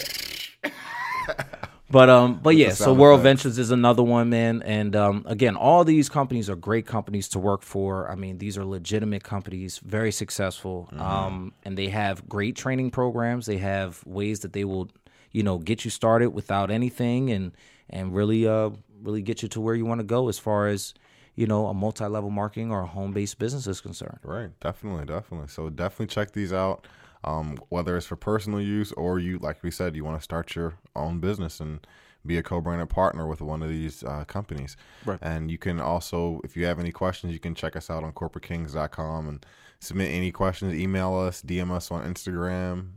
[1.92, 3.42] but um, but yeah, so World effects.
[3.44, 4.62] Ventures is another one, man.
[4.62, 8.10] And um, again, all these companies are great companies to work for.
[8.10, 11.00] I mean, these are legitimate companies, very successful, Mm-hmm.
[11.00, 13.46] um, and they have great training programs.
[13.46, 14.88] They have ways that they will,
[15.30, 17.52] you know, get you started without anything, and
[17.90, 18.70] and really, uh,
[19.02, 20.94] really get you to where you want to go as far as
[21.34, 24.18] you know a multi-level marketing or a home-based business is concerned.
[24.22, 25.48] Right, definitely, definitely.
[25.48, 26.86] So definitely check these out.
[27.24, 30.54] Um, whether it's for personal use or you, like we said, you want to start
[30.54, 31.86] your own business and
[32.24, 34.76] be a co-branded partner with one of these uh, companies.
[35.04, 35.18] Right.
[35.22, 38.12] And you can also, if you have any questions, you can check us out on
[38.12, 39.46] corporatekings.com and
[39.80, 40.74] submit any questions.
[40.74, 42.92] Email us, DM us on Instagram,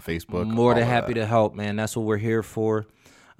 [0.00, 0.46] Facebook.
[0.46, 1.20] More than happy that.
[1.20, 1.76] to help, man.
[1.76, 2.86] That's what we're here for.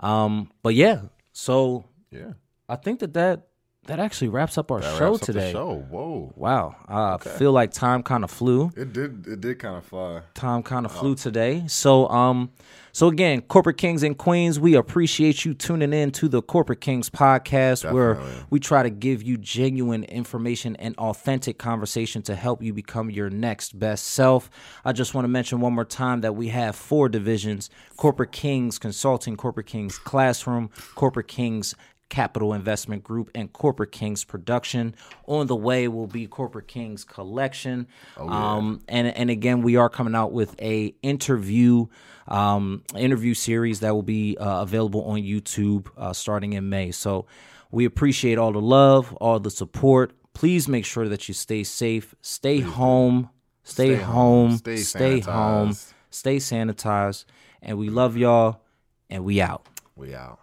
[0.01, 2.33] Um, but yeah, so Yeah.
[2.69, 3.48] I think that that
[3.89, 5.53] that actually wraps up our That show wraps up the today.
[5.53, 5.85] show.
[5.91, 6.33] Whoa.
[6.37, 8.71] Wow, I feel like time kind of flew.
[8.77, 9.27] It did.
[9.27, 10.23] It did kind of fly.
[10.35, 10.89] Time kind Oh.
[10.91, 11.65] of flew today.
[11.67, 12.51] So, um,
[12.93, 17.09] so again, corporate kings and queens, we appreciate you tuning in to the Corporate Kings
[17.11, 18.19] podcast, where
[18.51, 23.31] we try to give you genuine information and authentic conversation to help you become your
[23.31, 24.51] next best self.
[24.85, 28.79] I just want to mention one more time that we have four divisions: Corporate Kings
[28.79, 31.75] Consulting, Corporate Kings Classroom, Corporate Kings
[32.09, 34.95] Capital Investment Group and Corporate Kings Production.
[35.27, 37.87] On the way will be Corporate Kings Collection.
[38.17, 41.87] Oh um, and and again, we are coming out with a interview
[42.27, 46.91] um, interview series that will be uh, available on YouTube uh, starting in May.
[46.91, 47.27] So
[47.71, 50.13] we appreciate all the love, all the support.
[50.35, 53.31] Please make sure that you stay safe, stay home,
[53.65, 55.77] stay, Stay home, home, stay stay home,
[56.11, 57.25] stay sanitized,
[57.61, 58.63] and we love y'all.
[59.11, 59.67] And we out.
[59.97, 60.39] We out.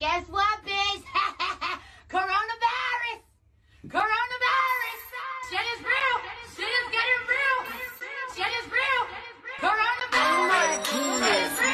[0.00, 1.02] Guess what, bitch?
[2.10, 3.20] Coronavirus!
[3.86, 5.00] Coronavirus!
[5.48, 6.16] Shit is real!
[6.56, 7.58] Shit is getting real!
[8.34, 9.02] Shit is real!
[9.60, 10.88] Coronavirus!
[10.92, 11.73] Oh Shit is!